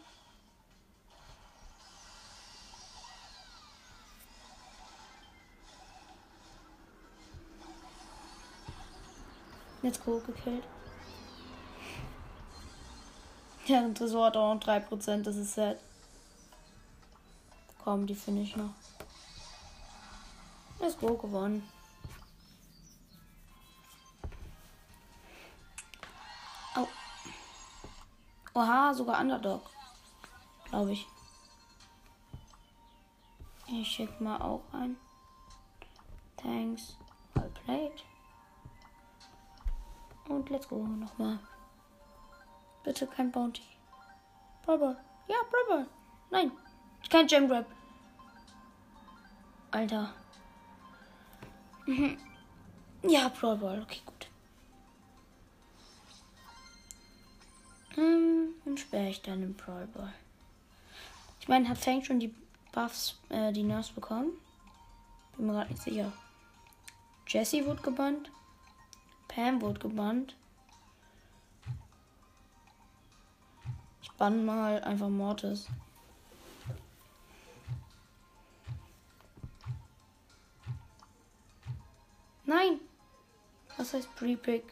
Jetzt 9.84 10.04
go 10.04 10.20
gekillt. 10.20 10.64
Ja, 13.68 13.80
ein 13.80 13.96
Tresor 13.96 14.28
hat 14.28 14.38
auch 14.38 14.54
noch 14.54 14.62
3%, 14.62 15.24
das 15.24 15.36
ist 15.36 15.56
sad. 15.56 15.78
Komm, 17.84 18.08
die 18.08 18.16
finde 18.16 18.42
ich 18.42 18.56
noch. 18.56 18.74
Let's 20.80 20.98
go 20.98 21.16
gewonnen. 21.16 21.64
Oha, 28.58 28.92
sogar 28.92 29.22
Underdog. 29.22 29.62
Glaube 30.66 30.94
ich. 30.94 31.08
Ich 33.68 33.88
schick 33.88 34.20
mal 34.20 34.42
auch 34.42 34.64
ein. 34.72 34.98
Thanks. 36.38 36.98
Well 37.36 37.52
played. 37.64 38.04
Und 40.28 40.50
let's 40.50 40.68
go. 40.68 40.78
Nochmal. 40.78 41.38
Bitte 42.84 43.06
kein 43.06 43.32
Bounty. 43.32 43.62
Brawl 44.66 44.98
Ja, 45.28 45.38
Brawl 45.52 45.86
Nein. 46.32 46.52
Kein 47.12 47.28
Gem 47.28 47.48
Grab. 47.48 47.68
Alter. 49.70 50.14
Ja, 53.04 53.30
Brawl. 53.30 53.84
Okay, 53.84 54.02
gut. 54.04 54.17
Hm, 57.98 58.54
dann 58.64 58.78
sperre 58.78 59.10
ich 59.10 59.24
dann 59.24 59.42
den 59.42 59.56
Brawl 59.56 59.88
Ball. 59.88 60.14
Ich 61.40 61.48
meine, 61.48 61.68
hat 61.68 61.80
Fang 61.80 62.04
schon 62.04 62.20
die 62.20 62.34
Buffs, 62.72 63.18
äh, 63.30 63.52
die 63.52 63.64
Nerfs 63.64 63.90
bekommen? 63.90 64.34
Bin 65.36 65.48
mir 65.48 65.54
gerade 65.54 65.72
nicht 65.72 65.82
sicher. 65.82 66.14
Jesse 67.28 67.66
wurde 67.66 67.82
gebannt. 67.82 68.30
Pam 69.28 69.62
wurde 69.62 69.80
gebannt. 69.80 70.36
Ich 74.04 74.12
bann 74.12 74.46
mal 74.46 74.80
einfach 74.84 75.10
Mortis. 75.10 75.66
Nein! 82.46 82.80
Was 83.76 83.94
heißt 83.94 84.16
Pre-Pick? 84.16 84.64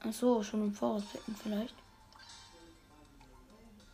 Achso, 0.00 0.42
schon 0.42 0.62
im 0.62 0.72
Voraus 0.72 1.02
vielleicht. 1.42 1.79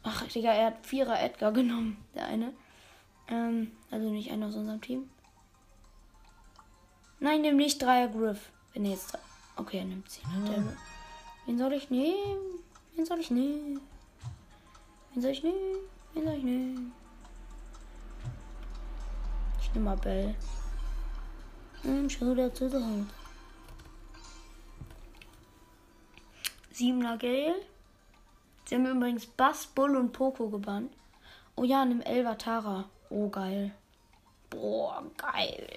Ach, 0.09 0.23
Digga, 0.29 0.53
er 0.53 0.67
hat 0.67 0.87
Vierer 0.87 1.21
Edgar 1.21 1.51
genommen, 1.51 1.97
der 2.15 2.27
eine. 2.27 2.53
Ähm, 3.27 3.73
also 3.91 4.09
nicht 4.09 4.31
einer 4.31 4.47
aus 4.47 4.55
unserem 4.55 4.81
Team. 4.81 5.11
Nein, 7.19 7.41
nimm 7.41 7.57
nicht 7.57 7.83
Dreier 7.83 8.07
Griff. 8.07 8.53
Wenn 8.73 8.85
er 8.85 8.93
jetzt. 8.93 9.19
Okay, 9.57 9.79
er 9.79 9.85
nimmt 9.85 10.09
sie. 10.09 10.21
Mhm. 10.29 10.77
Wen 11.47 11.59
soll 11.59 11.73
ich 11.73 11.91
nehmen? 11.91 12.61
Wen 12.95 13.05
soll 13.05 13.19
ich 13.19 13.33
nehmen? 13.33 13.81
Wen 15.13 15.23
soll 15.23 15.33
ich 15.33 15.43
nehmen? 15.43 15.79
Wen 16.15 16.25
soll 16.25 16.35
ich 16.35 16.45
nehmen? 16.45 16.93
Ich 19.61 19.75
nehme 19.75 19.87
mal 19.87 19.97
Bell. 19.97 20.37
Hm, 21.83 22.09
schau 22.09 22.33
der 22.33 22.55
zu 22.55 22.73
halt. 22.73 23.07
Siebener 26.71 27.19
Gale. 27.19 27.57
Sie 28.67 28.75
haben 28.75 28.87
übrigens 28.87 29.27
Bass, 29.27 29.67
Bull 29.67 29.97
und 29.97 30.13
Poco 30.13 30.49
gebannt. 30.49 30.93
Oh 31.55 31.65
ja, 31.65 31.85
nimm 31.85 32.03
Elva 32.03 32.35
Tara. 32.35 32.85
Oh, 33.09 33.29
geil. 33.29 33.73
Boah, 34.51 35.03
geil. 35.17 35.69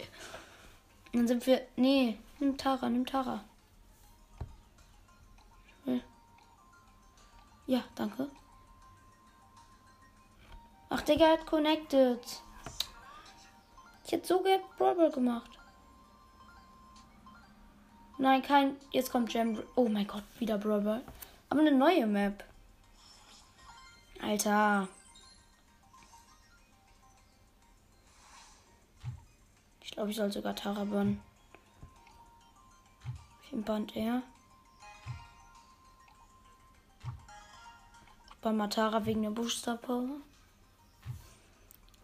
Dann 1.13 1.27
sind 1.27 1.45
wir. 1.45 1.61
Nee, 1.75 2.17
nimm 2.39 2.57
Tara, 2.57 2.89
nimm 2.89 3.05
Tara. 3.05 3.43
Ja, 7.69 7.83
danke. 7.93 8.27
Ach, 10.89 11.01
Digga 11.01 11.27
hat 11.27 11.45
connected. 11.45 12.19
Ich 14.03 14.11
hätte 14.11 14.25
so 14.25 14.41
gerne 14.41 14.63
Brawl 14.75 15.11
gemacht. 15.11 15.51
Nein, 18.17 18.41
kein. 18.41 18.75
Jetzt 18.89 19.11
kommt 19.11 19.29
Gem. 19.29 19.61
Oh 19.75 19.87
mein 19.87 20.07
Gott, 20.07 20.23
wieder 20.39 20.57
Brawl 20.57 21.03
Aber 21.51 21.59
eine 21.59 21.71
neue 21.71 22.07
Map. 22.07 22.43
Alter. 24.21 24.87
Ich 29.81 29.91
glaube, 29.91 30.11
ich 30.11 30.17
soll 30.17 30.31
sogar 30.31 30.55
Tara 30.55 30.83
bannen. 30.83 31.21
Wie 33.49 33.55
Band 33.57 33.95
er? 33.95 34.21
Bei 38.41 38.51
Matara 38.51 39.05
wegen 39.05 39.23
der 39.23 39.31
Booster 39.31 39.77
Power. 39.77 40.21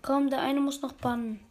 Komm, 0.02 0.30
der 0.30 0.42
eine 0.42 0.60
muss 0.60 0.82
noch 0.82 0.94
bannen. 0.94 1.45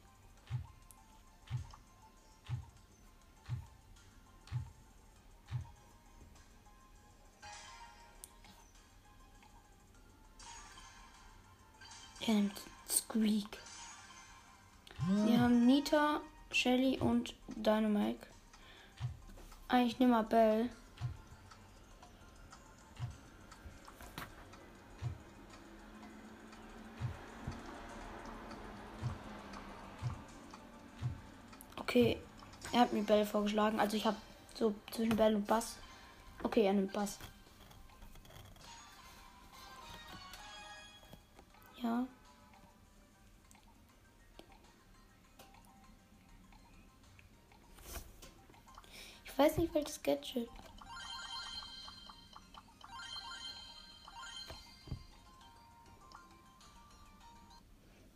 Nimmt 12.26 12.62
Squeak. 12.88 13.58
Wir 15.26 15.40
haben 15.40 15.66
Nita, 15.66 16.20
Shelly 16.50 16.98
und 16.98 17.34
Dynamite. 17.48 18.26
Eigentlich 19.68 19.98
nehme 19.98 20.12
mal 20.12 20.22
Bell. 20.22 20.70
Okay, 31.76 32.16
er 32.72 32.80
hat 32.80 32.92
mir 32.92 33.02
Bell 33.02 33.26
vorgeschlagen. 33.26 33.78
Also 33.78 33.96
ich 33.96 34.06
habe 34.06 34.16
so 34.54 34.74
zwischen 34.90 35.16
Bell 35.16 35.36
und 35.36 35.46
Bass. 35.46 35.76
Okay, 36.42 36.64
er 36.64 36.72
nimmt 36.72 36.92
Bass. 36.92 37.18
Ja. 41.84 42.06
Ich 49.26 49.38
weiß 49.38 49.58
nicht, 49.58 49.74
welches 49.74 50.02
Gadget. 50.02 50.48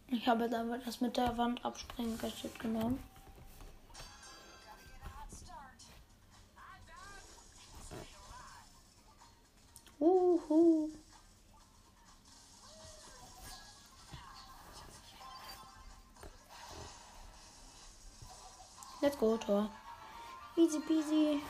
Ich 0.06 0.26
habe 0.26 0.44
jetzt 0.44 0.54
aber 0.54 0.78
das 0.78 1.02
mit 1.02 1.18
der 1.18 1.36
Wand 1.36 1.62
abspringen 1.62 2.16
Gadget 2.16 2.58
genommen. 2.58 3.02
Let's 19.20 19.30
go, 19.30 19.36
Tor. 19.36 19.68
Easy 20.56 20.78
peasy. 20.78 21.40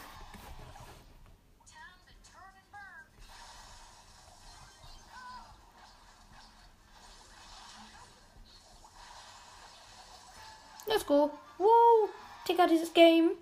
Let's 10.87 11.05
go. 11.05 11.31
Wow. 11.59 12.09
Digga, 12.49 12.67
dieses 12.67 12.95
Game. 12.95 13.33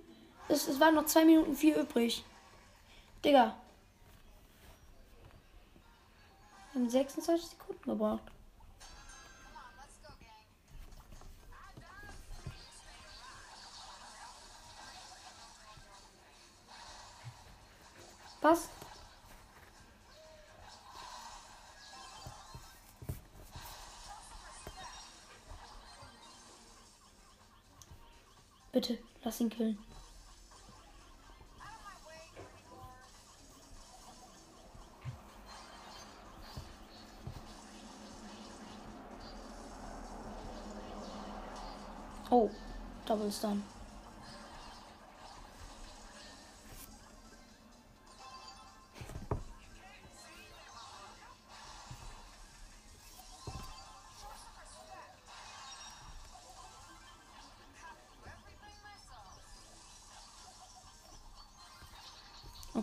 Es, 0.49 0.67
es 0.67 0.81
waren 0.81 0.97
noch 0.97 1.07
2 1.07 1.25
Minuten 1.25 1.55
4 1.55 1.77
übrig. 1.77 2.25
Digga. 3.25 3.55
Wir 6.73 6.81
haben 6.83 6.91
26 6.91 7.51
Sekunden 7.51 7.91
gebraucht. 7.91 8.36
Was? 18.47 18.69
Bitte, 28.71 28.99
lass 29.25 29.41
ihn 29.41 29.51
killen. 29.51 29.77
Oh, 42.31 42.49
double 43.07 43.33
stun. 43.33 43.65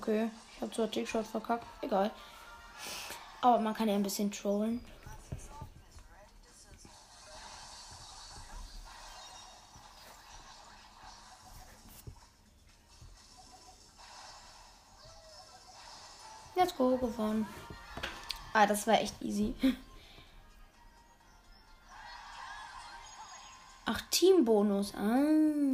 Okay, 0.04 0.30
ich 0.54 0.62
habe 0.62 0.70
zwar 0.74 0.92
Tickshot 0.92 1.26
verkackt, 1.26 1.66
egal. 1.82 2.12
Aber 3.40 3.58
man 3.60 3.74
kann 3.74 3.88
ja 3.88 3.96
ein 3.96 4.04
bisschen 4.04 4.30
trollen. 4.30 4.84
Let's 16.54 16.76
go, 16.76 16.98
gewonnen. 16.98 17.48
Ah, 18.52 18.68
das 18.68 18.86
war 18.86 19.00
echt 19.00 19.22
easy. 19.22 19.56
Ach, 23.86 24.02
Teambonus. 24.12 24.94
Ah. 24.96 25.73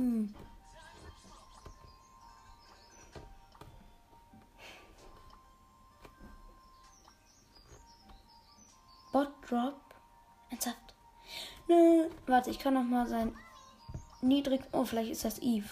Warte, 12.30 12.52
ich 12.52 12.60
kann 12.60 12.76
noch 12.76 12.84
mal 12.84 13.08
sein 13.08 13.36
niedrig. 14.22 14.62
Oh, 14.72 14.86
vielleicht 14.86 15.10
ist 15.10 15.26
das 15.26 15.40
Eve. 15.40 15.68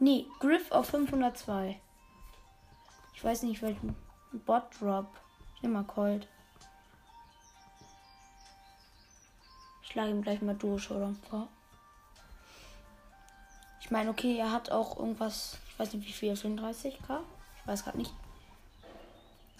Nee, 0.00 0.26
Griff 0.40 0.72
auf 0.72 0.86
502. 0.86 1.80
Ich 3.14 3.22
weiß 3.22 3.44
nicht 3.44 3.62
welchen. 3.62 3.94
Bot 4.32 4.64
Drop. 4.80 5.06
Ich 5.54 5.62
nehme 5.62 5.74
mal 5.74 5.84
Cold. 5.84 6.26
Ich 9.82 9.90
schlage 9.90 10.10
ihm 10.10 10.22
gleich 10.22 10.42
mal 10.42 10.56
durch, 10.56 10.90
oder? 10.90 11.14
vor. 11.30 11.46
Ich 13.80 13.92
meine, 13.92 14.10
okay, 14.10 14.38
er 14.38 14.50
hat 14.50 14.70
auch 14.72 14.98
irgendwas. 14.98 15.56
Ich 15.68 15.78
weiß 15.78 15.92
nicht 15.92 16.06
wie 16.06 16.12
viel. 16.12 16.32
35k? 16.32 17.20
Ich 17.60 17.66
weiß 17.66 17.84
gerade 17.84 17.98
nicht. 17.98 18.12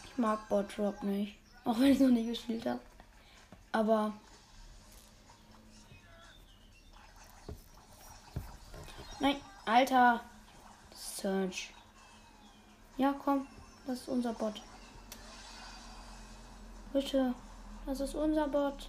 Ich 0.05 0.19
mag 0.19 0.49
Bot 0.49 0.77
Drop 0.77 1.05
nicht. 1.05 1.39
Auch 1.65 1.79
wenn 1.79 1.93
ich 1.93 2.01
noch 2.01 2.09
nicht 2.09 2.29
gespielt 2.29 2.67
habe. 2.67 2.81
Aber. 3.71 4.13
Alter. 9.69 10.23
Search. 10.95 11.75
Ja, 12.97 13.13
komm. 13.13 13.47
Das 13.87 14.01
ist 14.01 14.09
unser 14.09 14.33
Bot. 14.33 14.63
Bitte. 16.95 17.35
Das 17.85 18.01
ist 18.01 18.15
unser 18.15 18.49
Bot. 18.49 18.89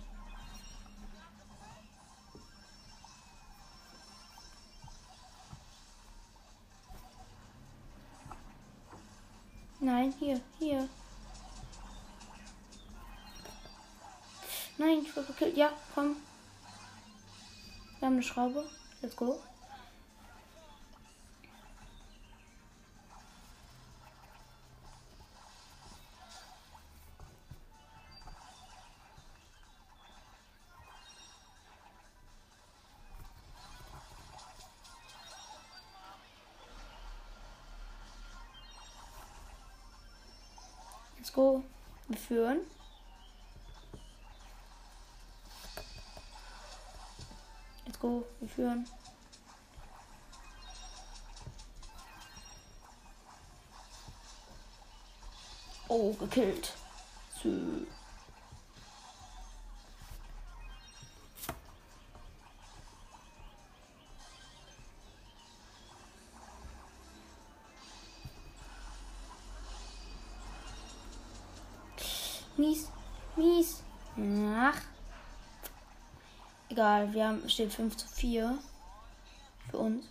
Nein, 9.82 10.14
hier, 10.18 10.40
hier. 10.60 10.88
Nein, 14.78 15.00
ich 15.02 15.14
wurde 15.14 15.28
gekillt. 15.28 15.58
Ja, 15.58 15.72
komm. 15.94 16.16
Wir 18.00 18.06
haben 18.06 18.14
eine 18.14 18.24
Schraube. 18.24 18.66
Let's 19.02 19.18
go. 19.18 19.42
Führen. 42.30 42.62
go. 48.00 48.26
Wir 48.40 48.50
führen. 48.50 48.88
Oh, 55.88 56.14
gekillt. 56.14 56.74
So. 57.42 57.50
Egal, 77.00 77.14
wir 77.14 77.28
haben 77.28 77.50
steht 77.50 77.72
5 77.72 77.96
zu 77.96 78.08
4 78.08 78.58
für 79.72 79.78
uns. 79.78 80.04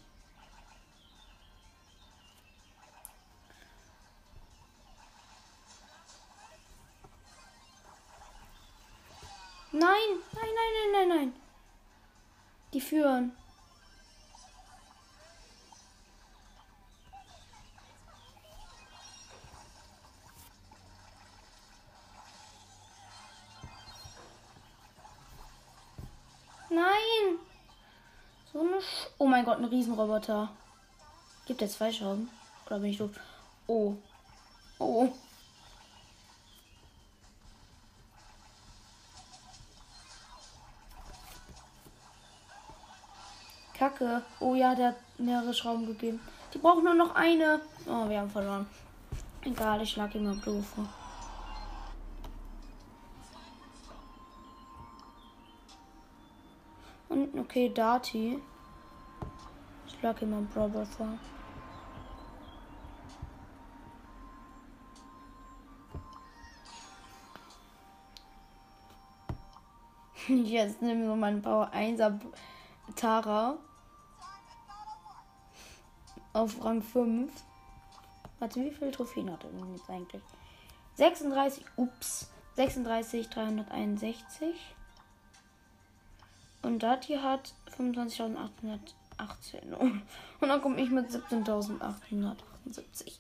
Gott, 29.49 29.61
ein 29.61 29.65
Riesenroboter. 29.65 30.51
Gibt 31.47 31.63
er 31.63 31.69
zwei 31.69 31.91
Schrauben? 31.91 32.29
Oder 32.67 32.81
bin 32.81 32.91
ich 32.91 32.99
doof? 32.99 33.13
Oh. 33.67 33.95
Oh. 34.79 35.09
Kacke. 43.73 44.23
Oh 44.39 44.55
ja, 44.55 44.75
der 44.75 44.89
hat 44.89 44.97
mehrere 45.17 45.55
Schrauben 45.55 45.87
gegeben. 45.87 46.21
Die 46.53 46.59
brauchen 46.59 46.85
nur 46.85 46.93
noch 46.93 47.15
eine. 47.15 47.63
Oh, 47.87 48.07
wir 48.07 48.21
haben 48.21 48.31
verloren. 48.31 48.67
Egal, 49.41 49.81
ich 49.81 49.93
schlag 49.93 50.15
mal 50.17 50.37
doof. 50.37 50.75
Und 57.09 57.39
okay, 57.39 57.73
Dati. 57.73 58.43
Ihm 60.01 60.33
am 60.33 60.47
Brother 60.47 60.87
vor. 60.87 61.19
Jetzt 70.29 70.83
nehmen 70.83 71.09
wir 71.09 71.17
meinen 71.17 71.43
Power 71.43 71.71
1er 71.73 72.21
Tara. 72.95 73.59
Auf 76.33 76.65
Rang 76.65 76.81
5. 76.81 77.33
Warte, 78.39 78.61
wie 78.61 78.71
viele 78.71 78.93
Trophäen 78.93 79.33
hat 79.33 79.43
er 79.45 79.51
denn 79.51 79.75
jetzt 79.75 79.91
eigentlich? 79.91 80.23
36, 80.95 81.65
ups, 81.77 82.31
36, 82.55 83.29
361. 83.29 84.55
Und 86.63 86.83
Dati 86.83 87.15
hat 87.15 87.53
25.800. 87.77 88.95
18. 89.19 89.75
Und 89.75 90.03
dann 90.41 90.63
komme 90.63 90.81
ich 90.81 90.91
mit 90.91 91.11
17.878. 91.11 93.19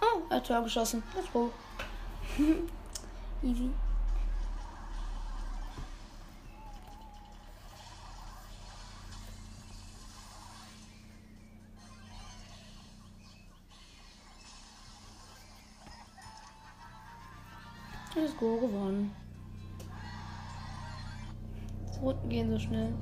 Oh, 0.00 0.22
er 0.30 0.36
hat 0.36 0.46
Tor 0.46 0.62
geschossen. 0.62 1.02
Let's 1.14 1.30
go. 1.32 1.52
Easy. 3.42 3.70
Das 18.26 18.36
gewonnen. 18.38 19.12
Die 22.24 22.28
gehen 22.28 22.50
so 22.50 22.58
schnell. 22.58 22.92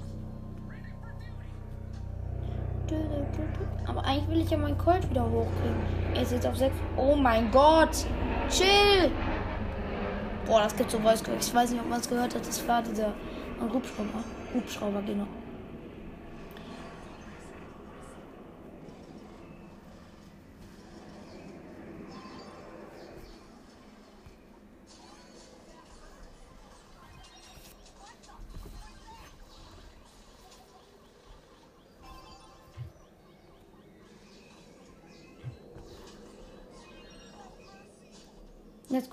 Aber 3.86 4.04
eigentlich 4.04 4.28
will 4.28 4.40
ich 4.42 4.50
ja 4.50 4.58
meinen 4.58 4.76
Colt 4.76 5.08
wieder 5.08 5.24
hochkriegen. 5.24 5.80
Er 6.14 6.22
ist 6.22 6.32
jetzt 6.32 6.46
auf 6.46 6.56
6. 6.56 6.74
Oh 6.98 7.16
mein 7.16 7.50
Gott! 7.50 8.04
Chill! 8.50 9.10
Boah, 10.44 10.64
das 10.64 10.76
gibt 10.76 10.90
so 10.90 10.98
Voice. 10.98 11.22
Ich 11.40 11.54
weiß 11.54 11.70
nicht, 11.70 11.80
ob 11.80 11.88
man 11.88 12.00
es 12.00 12.08
gehört 12.08 12.34
hat. 12.34 12.46
Das 12.46 12.68
war 12.68 12.82
dieser 12.82 13.14
Hubschrauber. 13.60 14.22
Hubschrauber, 14.52 15.00
genau. 15.06 15.26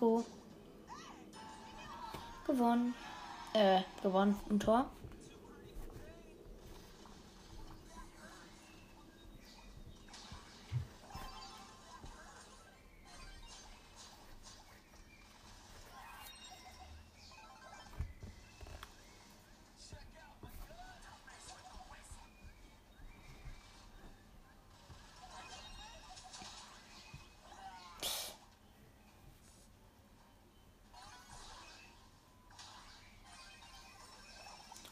Go. 0.01 0.25
Gewonnen. 2.47 2.93
Äh, 3.53 3.81
gewonnen. 4.01 4.35
Ein 4.49 4.59
Tor. 4.59 4.89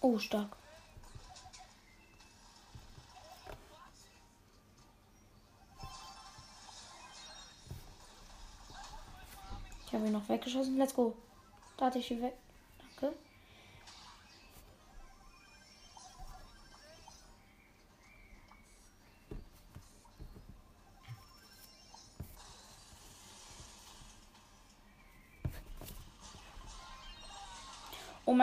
Oh, 0.01 0.17
stark. 0.17 0.55
Ich 9.85 9.93
habe 9.93 10.05
ihn 10.05 10.11
noch 10.11 10.29
weggeschossen. 10.29 10.77
Let's 10.77 10.93
go. 10.93 11.15
Da 11.75 11.87
hatte 11.87 11.99
ich 11.99 12.11
ihn 12.11 12.21
weg. 12.21 12.35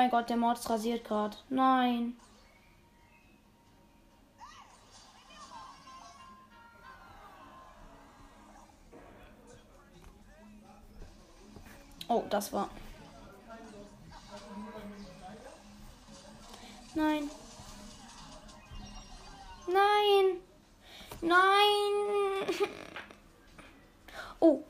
Mein 0.07 0.11
Gott, 0.13 0.31
der 0.31 0.37
Mord 0.37 0.57
ist 0.57 0.71
rasiert 0.71 1.05
gerade. 1.05 1.37
Nein. 1.49 2.17
Oh, 12.09 12.23
das 12.31 12.53
war. 12.53 12.71
Nein. 16.95 17.29
Nein. 19.67 20.41
Nein. 21.21 22.69
Oh. 24.39 24.63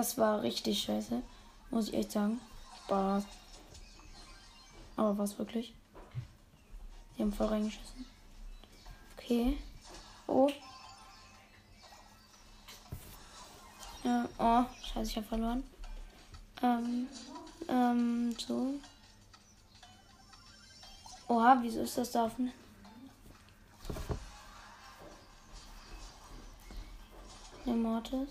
Das 0.00 0.16
war 0.16 0.40
richtig 0.40 0.82
scheiße. 0.82 1.22
Muss 1.68 1.88
ich 1.88 1.94
echt 1.94 2.12
sagen. 2.12 2.40
Spaß. 2.86 3.22
Aber 4.96 5.18
was 5.18 5.38
wirklich? 5.38 5.74
Die 7.18 7.22
haben 7.22 7.34
voll 7.34 7.48
reingeschissen. 7.48 8.06
Okay. 9.14 9.58
Oh. 10.26 10.48
Ja, 14.02 14.26
oh, 14.38 14.64
scheiße, 14.86 15.10
ich 15.10 15.16
habe 15.18 15.26
verloren. 15.26 15.64
Ähm, 16.62 17.06
ähm, 17.68 18.34
so. 18.38 18.80
Oha, 21.28 21.58
wieso 21.60 21.82
ist 21.82 21.98
das 21.98 22.10
da 22.10 22.24
offen? 22.24 22.50
Der 27.66 27.74
Mortis. 27.74 28.30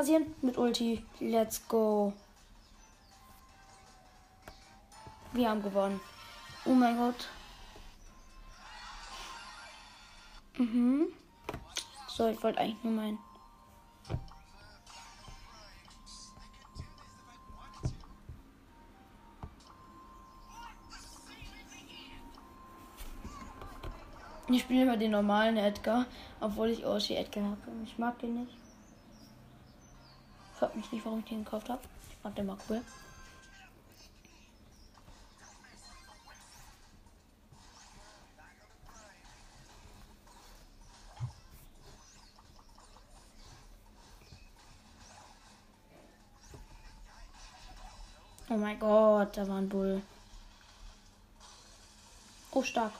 Rasieren 0.00 0.34
mit 0.40 0.56
Ulti. 0.56 1.04
Let's 1.20 1.68
go. 1.68 2.14
Wir 5.32 5.50
haben 5.50 5.62
gewonnen. 5.62 6.00
Oh 6.64 6.72
mein 6.72 6.96
Gott. 6.96 7.28
Mhm. 10.56 11.08
So, 12.08 12.28
ich 12.28 12.42
wollte 12.42 12.60
eigentlich 12.60 12.82
nur 12.82 12.94
meinen. 12.94 13.18
Ich 24.48 24.62
spiele 24.62 24.82
immer 24.82 24.96
den 24.96 25.12
normalen 25.12 25.58
Edgar, 25.58 26.06
obwohl 26.40 26.70
ich 26.70 26.84
Oshi 26.84 27.14
Edgar 27.14 27.44
habe. 27.44 27.60
Ich 27.84 27.98
mag 27.98 28.18
den 28.18 28.40
nicht. 28.40 28.69
Fragt 30.60 30.76
mich 30.76 30.92
nicht, 30.92 31.06
warum 31.06 31.20
ich 31.20 31.24
den 31.24 31.42
gekauft 31.42 31.70
habe. 31.70 31.80
Ich 32.10 32.16
fand 32.18 32.36
den 32.36 32.44
mal 32.44 32.58
cool. 32.68 32.82
Oh 48.50 48.56
mein 48.58 48.78
Gott, 48.78 49.34
da 49.38 49.48
war 49.48 49.56
ein 49.56 49.68
Bull. 49.70 50.02
Oh, 52.50 52.62
stark. 52.62 52.92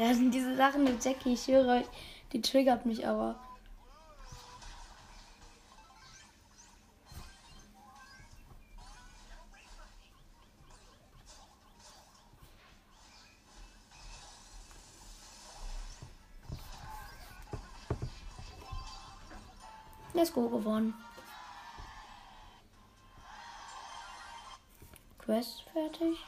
Sind 0.00 0.32
diese 0.32 0.56
Sachen 0.56 0.84
mit 0.84 1.04
Jackie, 1.04 1.34
ich 1.34 1.46
höre 1.46 1.80
euch, 1.80 1.86
die 2.32 2.40
triggert 2.40 2.86
mich 2.86 3.06
aber. 3.06 3.38
Let's 20.14 20.32
go 20.32 20.48
gewonnen. 20.48 20.94
Quest 25.18 25.62
fertig. 25.74 26.18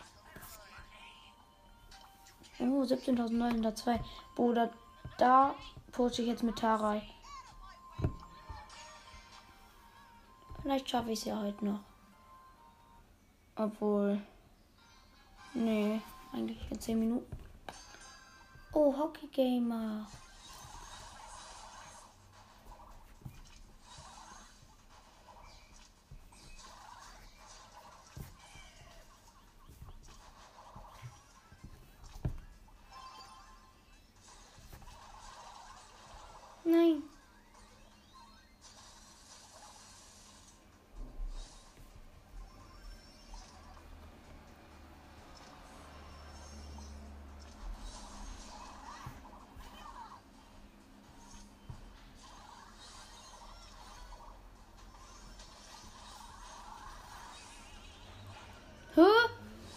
Oh, 2.63 2.83
17.902. 2.83 3.99
Bruder, 4.37 4.71
da 5.19 5.55
poste 5.91 6.23
ich 6.23 6.29
jetzt 6.29 6.43
mit 6.43 6.59
Tarai. 6.59 7.03
Vielleicht 10.63 10.89
schaffe 10.89 11.11
ich 11.11 11.19
es 11.19 11.25
ja 11.25 11.41
heute 11.41 11.65
noch. 11.65 11.81
Obwohl. 13.57 14.21
Nee, 15.55 16.01
eigentlich 16.33 16.71
in 16.71 16.81
10 16.81 16.99
Minuten. 16.99 17.37
Oh, 18.73 18.97
Hockey 18.97 19.27
Gamer. 19.27 20.07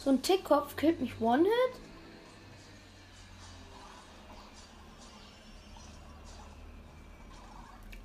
So 0.06 0.12
ein 0.12 0.22
Tickkopf 0.22 0.76
killt 0.76 1.02
mich 1.02 1.20
One-Hit? 1.20 1.50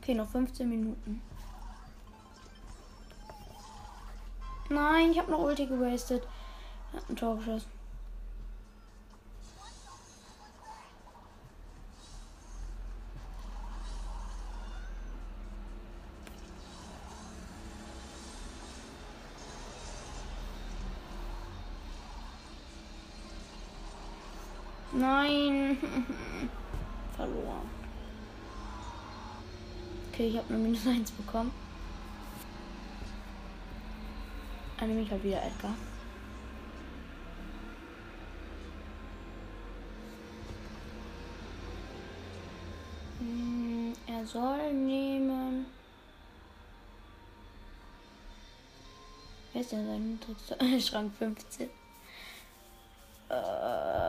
Okay, 0.00 0.14
noch 0.14 0.30
15 0.30 0.66
Minuten. 0.66 1.20
Nein, 4.70 5.10
ich 5.10 5.18
habe 5.18 5.30
noch 5.30 5.40
Ulti 5.40 5.66
gewastet. 5.66 6.26
Ein 7.06 7.16
Tor 7.16 7.36
geschossen. 7.36 7.79
1 30.86 31.10
bekommen. 31.12 31.50
Dann 34.78 34.88
nehme 34.88 35.02
ich 35.02 35.10
halt 35.10 35.22
wieder 35.22 35.42
Edgar. 35.42 35.74
Hm, 43.18 43.92
er 44.06 44.26
soll 44.26 44.72
nehmen. 44.72 45.66
Wer 49.52 49.60
ist 49.60 49.72
denn 49.72 50.18
sein 50.58 50.80
Schrank 50.80 51.12
15? 51.18 51.68
Äh. 53.28 53.99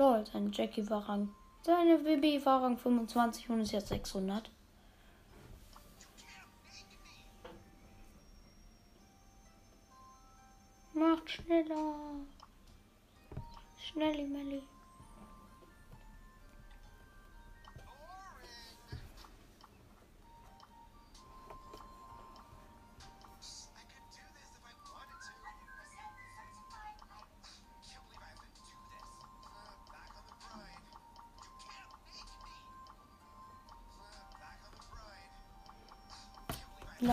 Lol, 0.00 0.24
seine 0.24 0.48
Jackie 0.50 0.88
war 0.88 1.06
Rang. 1.06 1.28
Seine 1.60 1.98
Bibi 1.98 2.42
war 2.46 2.62
Rang 2.62 2.78
25 2.78 3.50
und 3.50 3.60
ist 3.60 3.72
jetzt 3.72 3.88
600. 3.88 4.50
Macht 10.94 11.30
schneller. 11.30 11.96
Schnelli, 13.78 14.24
Melli. 14.24 14.62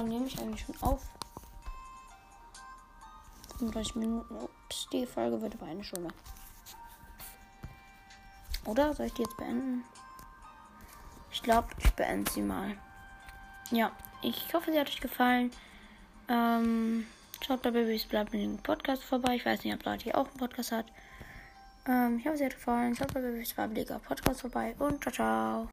Lange 0.07 0.19
nehme 0.19 0.27
ich 0.27 0.39
eigentlich 0.39 0.65
schon 0.65 0.75
auf? 0.81 1.01
35 3.59 3.95
Minuten. 3.95 4.35
Ups, 4.35 4.87
die 4.91 5.05
Folge 5.05 5.41
wird 5.41 5.55
aber 5.55 5.65
eine 5.65 5.83
Stunde. 5.83 6.09
Oder 8.65 8.93
soll 8.93 9.07
ich 9.07 9.13
die 9.13 9.23
jetzt 9.23 9.37
beenden? 9.37 9.83
Ich 11.31 11.41
glaube, 11.41 11.67
ich 11.77 11.91
beende 11.93 12.29
sie 12.31 12.41
mal. 12.41 12.77
Ja, 13.71 13.91
ich 14.21 14.53
hoffe, 14.53 14.71
sie 14.71 14.79
hat 14.79 14.87
euch 14.87 15.01
gefallen. 15.01 15.51
Ähm, 16.29 17.07
schaut 17.45 17.61
bei 17.61 17.71
Babys 17.71 18.05
bleibt 18.05 18.33
mit 18.33 18.41
dem 18.41 18.57
Podcast 18.57 19.03
vorbei. 19.03 19.35
Ich 19.35 19.45
weiß 19.45 19.63
nicht, 19.63 19.73
ob 19.73 19.85
Leute 19.85 20.03
hier 20.03 20.17
auch 20.17 20.27
einen 20.27 20.37
Podcast 20.37 20.71
hat. 20.71 20.85
Ähm, 21.87 22.17
ich 22.19 22.25
hoffe, 22.25 22.37
sie 22.37 22.45
hat 22.45 22.55
gefallen. 22.55 22.95
Schaut 22.95 23.13
bei 23.13 23.21
Babys 23.21 23.53
Podcast 23.53 24.41
vorbei 24.41 24.75
und 24.79 25.01
ciao, 25.01 25.13
ciao. 25.13 25.65